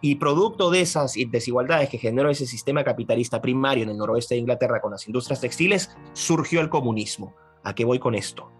[0.00, 4.40] Y producto de esas desigualdades que generó ese sistema capitalista primario en el noroeste de
[4.40, 7.34] Inglaterra con las industrias textiles, surgió el comunismo.
[7.64, 8.50] ¿A qué voy con esto?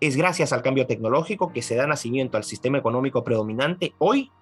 [0.00, 4.32] Es gracias al cambio tecnológico que se da nacimiento al sistema económico predominante hoy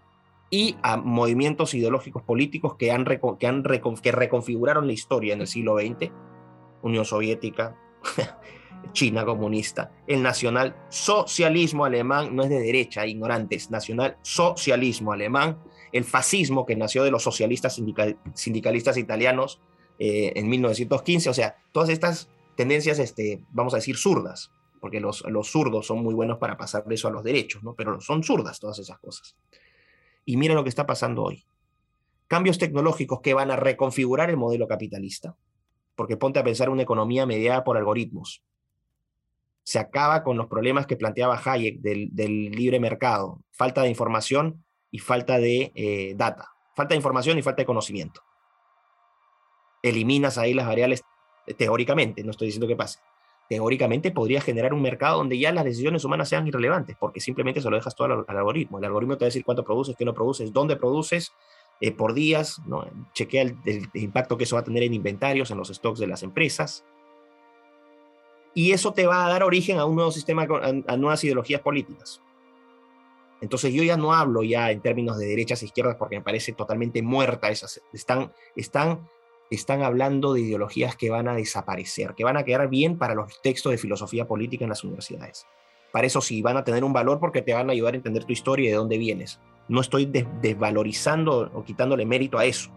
[0.48, 3.62] y a movimientos ideológicos políticos que, han, que, han
[4.02, 6.10] que reconfiguraron la historia en el siglo XX,
[6.82, 7.76] Unión Soviética,
[8.92, 9.92] China comunista.
[10.06, 13.70] El nacional socialismo alemán no es de derecha, ignorantes.
[13.70, 15.58] Nacional socialismo alemán.
[15.92, 17.80] El fascismo que nació de los socialistas
[18.34, 19.60] sindicalistas italianos
[19.98, 21.30] eh, en 1915.
[21.30, 24.50] O sea, todas estas tendencias, este, vamos a decir, zurdas,
[24.80, 27.74] porque los, los zurdos son muy buenos para pasar eso a los derechos, ¿no?
[27.74, 29.36] pero son zurdas todas esas cosas.
[30.24, 31.44] Y mira lo que está pasando hoy.
[32.28, 35.36] cambios tecnológicos que van a reconfigurar el modelo capitalista.
[35.96, 38.42] Porque ponte a pensar una economía mediada por algoritmos.
[39.62, 44.98] Se acaba con los problemas que planteaba Hayek del, libre mercado, falta de información y
[44.98, 48.22] falta de eh, data, falta de información y falta de conocimiento.
[49.82, 51.02] Eliminas ahí las variables
[51.56, 53.00] teóricamente, no estoy diciendo que pase,
[53.50, 57.68] teóricamente podría generar un mercado donde ya las decisiones humanas sean irrelevantes, porque simplemente se
[57.68, 58.78] lo dejas todo al, algoritmo.
[58.78, 61.32] El algoritmo te va a decir cuánto produces, qué no produces, dónde produces,
[61.80, 62.86] eh, por días, ¿no?
[63.12, 66.22] chequea el, impacto que eso va a tener en inventarios, en los stocks de las
[66.22, 66.84] empresas.
[68.54, 70.46] Y eso te va a dar origen a un nuevo sistema,
[70.86, 72.20] a, nuevas ideologías políticas.
[73.40, 76.52] Entonces yo ya no hablo ya en términos de derechas e izquierdas porque me parece
[76.52, 77.80] totalmente muerta esas.
[77.92, 79.08] Están, están
[79.50, 83.42] están hablando de ideologías que van a desaparecer, que van a quedar bien para los
[83.42, 85.46] textos de filosofía política en las universidades.
[85.92, 88.24] Para eso sí, van a tener un valor porque te van a ayudar a entender
[88.24, 89.40] tu historia y de dónde vienes.
[89.68, 92.70] No estoy desvalorizando o quitándole mérito a eso.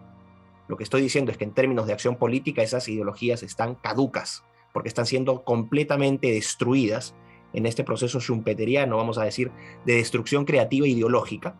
[0.66, 4.42] Lo que estoy diciendo es que en términos de acción política esas ideologías están caducas,
[4.74, 7.14] porque están siendo completamente destruidas
[7.54, 9.52] en este proceso schumpeteriano, vamos a decir,
[9.86, 11.54] de destrucción creativa e ideológica,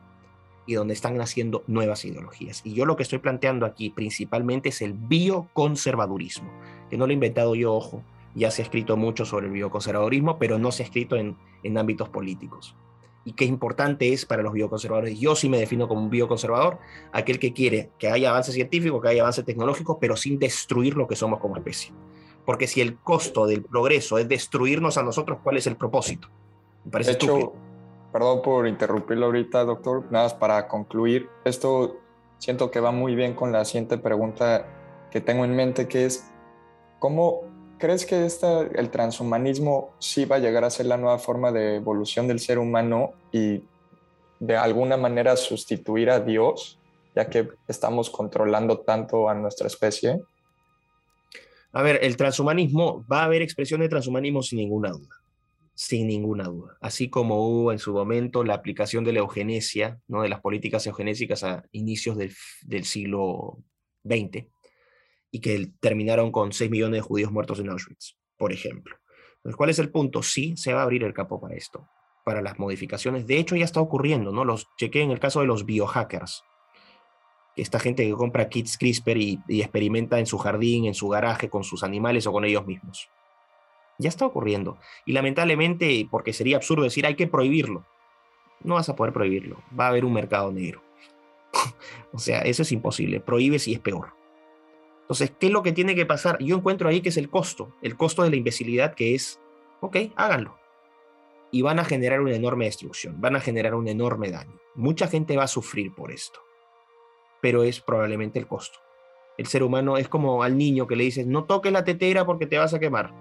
[0.67, 2.63] y donde están naciendo nuevas ideologías.
[2.65, 6.51] Y yo lo que estoy planteando aquí principalmente es el bioconservadurismo,
[6.91, 8.03] que no lo he inventado yo, ojo,
[8.35, 11.79] ya se ha escrito mucho sobre el bioconservadurismo, pero no se ha escrito en, en
[11.79, 12.75] ámbitos políticos.
[13.27, 15.19] Y qué importante es para los bioconservadores.
[15.19, 16.79] Yo sí me defino como un bioconservador,
[17.13, 21.07] aquel que quiere que haya avance científico, que haya avance tecnológico, pero sin destruir lo
[21.07, 21.93] que somos como especie.
[22.45, 26.29] Porque si el costo del progreso es destruirnos a nosotros, ¿cuál es el propósito?
[26.85, 27.53] Me parece hecho,
[28.13, 31.29] perdón por interrumpirlo ahorita, doctor, nada más para concluir.
[31.45, 31.97] Esto
[32.39, 34.67] siento que va muy bien con la siguiente pregunta
[35.11, 36.31] que tengo en mente, que es,
[36.99, 37.43] ¿cómo
[37.79, 41.77] crees que esta, el transhumanismo sí va a llegar a ser la nueva forma de
[41.77, 43.63] evolución del ser humano y
[44.41, 46.79] de alguna manera sustituir a Dios,
[47.15, 50.23] ya que estamos controlando tanto a nuestra especie?
[51.75, 55.25] A ver, el transhumanismo, va a haber expresión de transhumanismo sin ninguna duda
[55.75, 56.77] sin ninguna duda.
[56.81, 60.23] Así como hubo en su momento la aplicación de la eugenesia, ¿no?
[60.23, 63.59] de las políticas eugenésicas a inicios del, siglo
[64.05, 64.47] XX,
[65.31, 68.97] y que terminaron con 6 millones de judíos muertos en Auschwitz, por ejemplo.
[69.37, 70.23] Entonces, ¿cuál es el punto?
[70.23, 71.89] Sí, se va a abrir el campo para esto,
[72.25, 73.27] para las modificaciones.
[73.27, 74.45] De hecho, ya está ocurriendo, ¿no?
[74.45, 76.45] Los chequé en el caso de los biohackers.
[77.57, 81.63] Esta gente que compra kits CRISPR y experimenta en su jardín, en su garaje, con
[81.63, 83.09] sus animales o con ellos mismos.
[83.99, 84.79] Ya está ocurriendo.
[85.07, 87.85] Y lamentablemente, porque sería absurdo decir hay que prohibirlo,
[88.65, 89.63] no vas a poder prohibirlo.
[89.79, 90.83] Va a haber un mercado negro.
[92.13, 93.21] o sea, eso es imposible.
[93.21, 94.13] Prohíbes y es peor.
[95.03, 96.39] Entonces, ¿qué es lo que tiene que pasar?
[96.41, 99.39] Yo encuentro ahí que es el costo, el costo de la imbecilidad que es,
[99.81, 100.59] ok, háganlo.
[101.53, 104.59] Y van a generar una enorme destrucción, van a generar un enorme daño.
[104.75, 106.41] Mucha gente va a sufrir por esto,
[107.45, 108.79] pero es probablemente el costo.
[109.37, 112.47] El ser humano es como al niño que le dices, no toques la tetera porque
[112.47, 113.13] te vas a quemar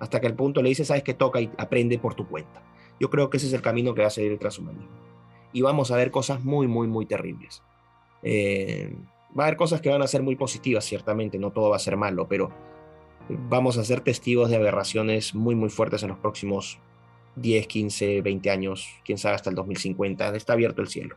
[0.00, 2.62] hasta que al punto le dice, sabes que toca y aprende por tu cuenta.
[2.98, 4.88] Yo creo que ese es el camino que va a seguir el transhumanismo.
[5.52, 7.62] Y vamos a ver cosas muy, muy, muy terribles.
[8.22, 8.96] Eh,
[9.38, 11.78] va a haber cosas que van a ser muy positivas, ciertamente, no todo va a
[11.78, 12.50] ser malo, pero
[13.28, 16.78] vamos a ser testigos de aberraciones muy, muy fuertes en los próximos
[17.36, 20.34] 10, 15, 20 años, quién sabe hasta el 2050.
[20.36, 21.16] Está abierto el cielo.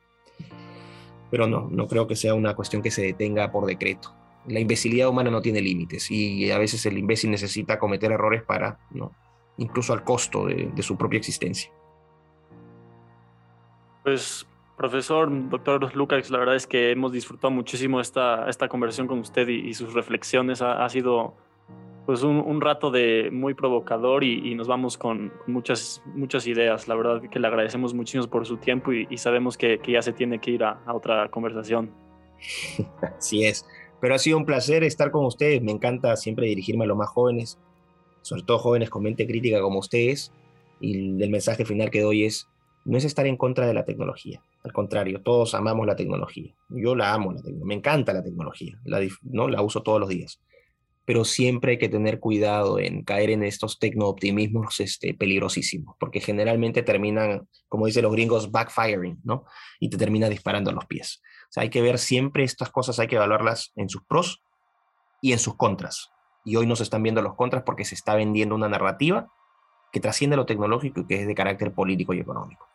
[1.32, 4.14] Pero no, no creo que sea una cuestión que se detenga por decreto
[4.48, 8.78] la imbecilidad humana no tiene límites y a veces el imbécil necesita cometer errores para,
[8.92, 9.12] ¿no?
[9.58, 11.72] incluso al costo de, su propia existencia.
[14.04, 14.46] Pues,
[14.78, 19.48] profesor, doctor Lucas, la verdad es que hemos disfrutado muchísimo esta, esta conversación con usted
[19.48, 20.62] y, sus reflexiones.
[20.62, 21.34] Ha, sido
[22.06, 26.88] pues un, rato de muy provocador y, nos vamos con muchas, muchas ideas.
[26.88, 30.40] La verdad que le agradecemos muchísimo por su tiempo y, sabemos que, ya se tiene
[30.40, 31.92] que ir a, a otra conversación.
[33.18, 33.66] Así es.
[34.00, 35.62] Pero ha sido un placer estar con ustedes.
[35.62, 37.60] Me encanta siempre dirigirme a los más jóvenes,
[38.22, 40.32] sobre todo jóvenes con mente crítica como ustedes.
[40.80, 42.48] Y el mensaje final que doy es,
[42.84, 44.44] no es estar en contra de la tecnología.
[44.64, 46.54] Al contrario, todos amamos la tecnología.
[46.70, 49.48] Yo la amo, la me encanta la tecnología, la, ¿no?
[49.48, 50.40] la uso todos los días.
[51.06, 56.82] Pero siempre hay que tener cuidado en caer en estos tecno-optimismos este, peligrosísimos, porque generalmente
[56.82, 59.46] terminan, como dicen los gringos, backfiring, ¿no?
[59.80, 61.22] Y te termina disparando a los pies
[61.56, 64.44] hay que ver siempre estas cosas, hay que evaluarlas en sus pros
[65.22, 66.12] y en sus contras.
[66.44, 69.32] Y hoy nos están viendo los contras porque se está vendiendo una narrativa
[69.92, 72.68] que trasciende lo tecnológico y que es de carácter político y económico.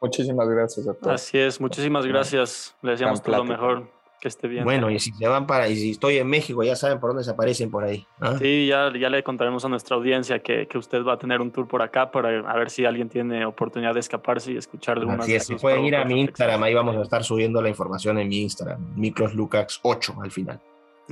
[0.00, 1.12] Muchísimas gracias, doctor.
[1.12, 2.74] Así es, muchísimas gracias.
[2.80, 3.99] Le deseamos todo lo mejor.
[4.20, 4.64] Que esté bien.
[4.64, 7.24] Bueno, y si se van para, y si estoy en México, ya saben por dónde
[7.24, 8.06] se aparecen por ahí.
[8.20, 8.36] ¿ah?
[8.38, 11.50] Sí, ya, ya le contaremos a nuestra audiencia que, que, usted va a tener un
[11.50, 15.20] tour por acá para a ver si alguien tiene oportunidad de escaparse y escuchar algunas
[15.20, 18.18] Así es, si pueden ir a mi Instagram, ahí vamos a estar subiendo la información
[18.18, 20.60] en mi Instagram, MicrosLucax8 al final.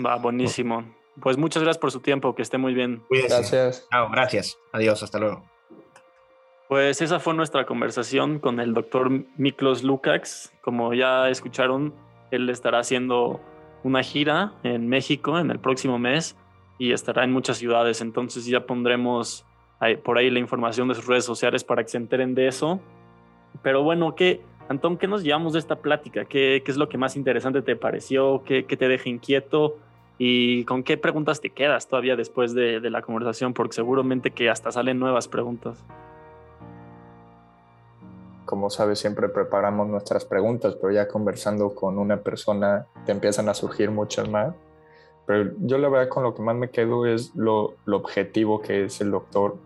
[0.04, 0.84] Va, buenísimo.
[1.20, 3.02] Pues muchas gracias por su tiempo, que esté muy bien.
[3.09, 3.34] Cuídense.
[3.34, 3.88] Gracias.
[3.90, 4.59] Chao, gracias.
[4.72, 5.42] Adiós, hasta luego.
[6.68, 10.52] Pues esa fue nuestra conversación con el doctor Miklos Lukács.
[10.61, 11.94] Como ya escucharon,
[12.31, 13.41] él estará haciendo
[13.83, 16.37] una gira en México en el próximo mes
[16.79, 18.01] y estará en muchas ciudades.
[18.01, 19.45] Entonces ya pondremos
[20.05, 22.81] por ahí la información de sus redes sociales para que se enteren de eso.
[23.62, 26.24] Pero bueno, ¿qué, Antón, qué nos llevamos de esta plática?
[26.24, 28.43] ¿Qué, es lo que más interesante te pareció?
[28.45, 29.79] ¿Qué, qué te deja inquieto?
[30.18, 33.55] ¿Y con qué preguntas te quedas todavía después de, de la conversación?
[33.55, 35.85] Porque seguramente que hasta salen nuevas preguntas
[38.49, 43.53] como sabes, siempre preparamos nuestras preguntas, pero ya conversando con una persona te empiezan a
[43.53, 44.55] surgir muchas más.
[45.26, 48.86] Pero yo la verdad con lo que más me quedo es lo, lo objetivo que
[48.86, 49.59] es el doctor.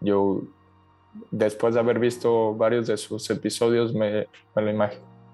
[0.00, 0.40] Yo,
[1.30, 4.72] después de haber visto varios de sus episodios, me, me,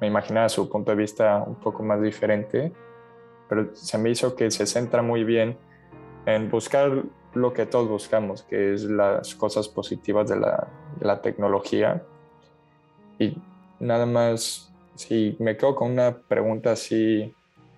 [0.00, 2.72] me imaginaba su punto de vista un poco más diferente,
[3.48, 5.56] pero se me hizo que se centra muy bien
[6.26, 7.04] en buscar
[7.34, 10.66] lo que todos buscamos, que es las cosas positivas de la,
[10.98, 12.04] de la tecnología
[13.18, 13.36] y
[13.80, 17.32] nada más, si me quedo con una pregunta así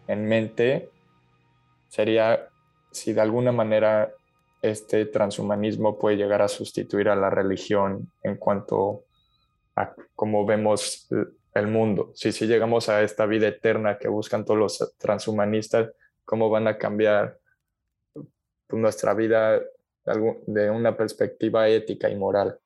[0.06, 0.90] en mente,
[1.88, 2.48] sería
[2.90, 4.12] si de alguna manera
[4.62, 9.04] este transhumanismo puede llegar a sustituir a la religión en cuanto
[9.76, 11.08] a cómo vemos
[11.54, 12.12] el mundo.
[12.14, 15.90] Si, si llegamos a esta vida eterna que buscan todos los transhumanistas,
[16.24, 17.38] ¿cómo van a cambiar
[18.70, 19.60] nuestra vida
[20.46, 22.58] de una perspectiva ética y moral?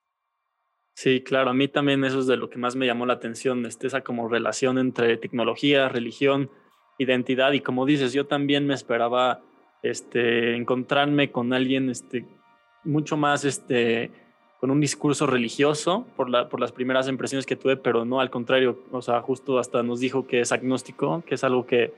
[0.95, 3.65] Sí, claro, a mí también eso es de lo que más me llamó la atención,
[3.65, 6.51] este, esa como relación entre tecnología, religión,
[6.99, 9.41] identidad y como dices, yo también me esperaba
[9.83, 12.27] este, encontrarme con alguien este,
[12.85, 14.11] mucho más este,
[14.61, 18.31] con un discurso religioso por, la, por las primeras impresiones que tuve, pero no al
[18.31, 21.95] contrario, o sea, justo hasta nos dijo que es agnóstico, que es algo que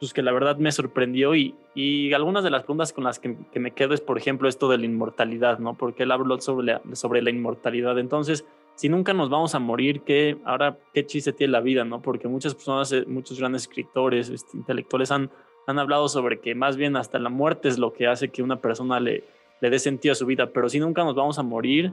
[0.00, 3.36] pues que la verdad me sorprendió y, y algunas de las preguntas con las que,
[3.54, 5.74] me quedo es, por ejemplo, esto de la inmortalidad, ¿no?
[5.74, 7.98] Porque él habló sobre la, sobre la inmortalidad.
[7.98, 12.02] Entonces, si nunca nos vamos a morir, ¿qué, ahora qué chiste tiene la vida, ¿no?
[12.02, 15.30] Porque muchas personas, eh, muchos grandes escritores, este, intelectuales han,
[15.66, 18.60] han hablado sobre que más bien hasta la muerte es lo que hace que una
[18.60, 19.24] persona le,
[19.60, 21.92] le dé sentido a su vida, pero si nunca nos vamos a morir,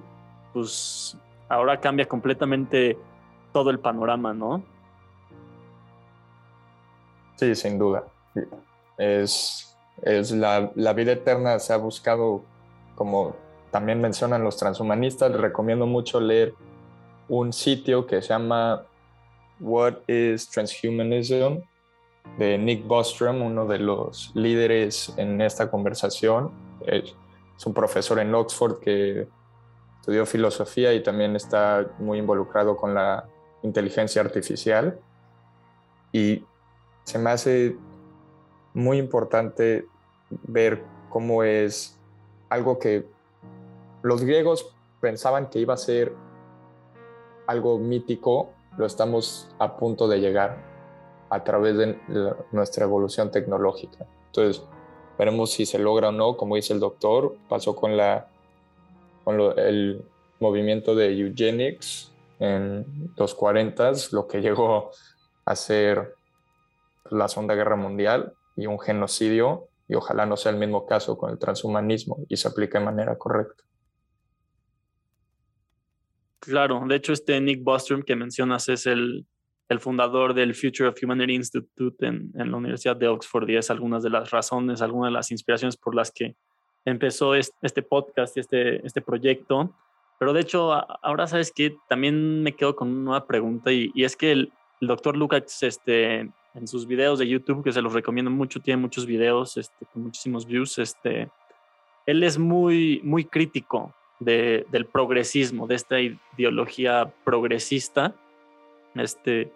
[0.54, 2.98] pues ahora cambia completamente
[3.54, 4.64] todo el panorama, ¿no?
[7.42, 8.04] Sí, sin duda.
[9.00, 12.44] Es, es la, la, vida eterna se ha buscado,
[12.94, 13.36] como
[13.72, 16.54] también mencionan los transhumanistas, recomiendo mucho leer
[17.30, 18.84] un sitio que se llama
[19.60, 21.64] What is Transhumanism
[22.38, 26.52] de Nick Bostrom, uno de los líderes en esta conversación.
[26.86, 27.16] Es,
[27.58, 29.28] es un profesor en Oxford que
[30.00, 33.26] estudió filosofía y también está muy involucrado con la
[33.64, 35.00] inteligencia artificial.
[36.14, 36.44] Y
[37.04, 37.76] se me hace
[38.74, 39.86] muy importante
[40.30, 42.00] ver cómo es
[42.50, 43.06] algo que
[44.02, 46.14] los griegos pensaban que iba a ser
[47.48, 50.58] algo mítico, lo estamos a punto de llegar
[51.30, 51.98] a través de
[52.52, 54.06] nuestra evolución tecnológica.
[54.28, 54.64] Entonces,
[55.18, 58.28] veremos si se logra o no, como dice el doctor, pasó con, la,
[59.24, 60.04] con el
[60.40, 64.92] movimiento de eugenics en los 40, lo que llegó
[65.46, 66.16] a ser
[67.10, 71.32] la Segunda Guerra Mundial y un genocidio, y ojalá no sea el mismo caso con
[71.32, 73.64] el transhumanismo y se aplique de manera correcta.
[76.40, 79.28] Claro, de hecho este Nick Bostrom que mencionas es el,
[79.70, 83.70] el fundador del Future of Humanity Institute en, en, la Universidad de Oxford y es
[83.70, 86.36] algunas de las razones, algunas de las inspiraciones por las que
[86.86, 89.76] empezó este, podcast y este, este proyecto.
[90.20, 90.72] Pero de hecho,
[91.04, 95.18] ahora sabes que también me quedo con una pregunta y, es que el, el doctor
[95.18, 99.58] Lucas este, en sus videos de YouTube, que se los recomiendo mucho, tiene muchos videos
[99.58, 100.78] este, con muchísimos views.
[100.80, 101.30] Este,
[102.06, 108.16] él es muy, muy crítico de, del progresismo, de esta ideología progresista.
[108.96, 109.52] Este,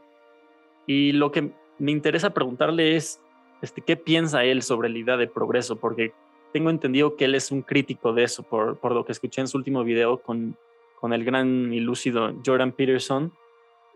[0.88, 3.20] y lo que me interesa preguntarle es,
[3.62, 5.76] este, ¿qué piensa él sobre la idea de progreso?
[5.76, 6.14] Porque
[6.54, 9.48] tengo entendido que él es un crítico de eso, por, por lo que escuché en
[9.48, 10.58] su último video con,
[11.02, 13.34] con el gran y lúcido Jordan Peterson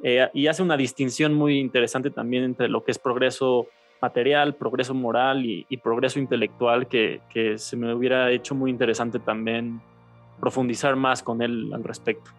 [0.04, 3.68] eh, y hace una distinción muy interesante también entre lo que es progreso
[4.02, 9.82] material, progreso moral y, progreso intelectual que, que, se me hubiera hecho muy interesante también
[10.39, 12.32] profundizar más con él al respecto.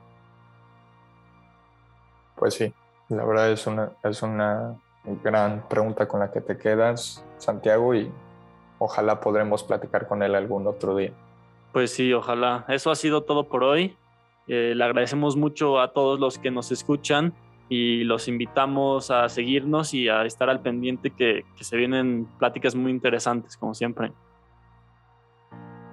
[2.36, 2.72] Pues sí,
[3.10, 4.74] la verdad es una, es una
[5.22, 8.10] gran pregunta con la que te quedas, Santiago, y
[8.78, 11.12] ojalá podremos platicar con él algún otro día.
[11.72, 12.64] Pues sí, ojalá.
[12.68, 13.96] Eso ha sido todo por hoy.
[14.48, 17.34] Eh, le agradecemos mucho a todos los que nos escuchan
[17.70, 22.74] y los invitamos a seguirnos y a estar al pendiente que, que se vienen pláticas
[22.74, 24.12] muy interesantes, como siempre.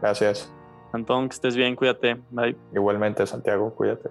[0.02, 0.52] Gracias.
[0.92, 2.18] Antón, que estés bien, cuídate.
[2.32, 2.58] Bye.
[2.74, 4.10] Igualmente, Santiago, cuídate.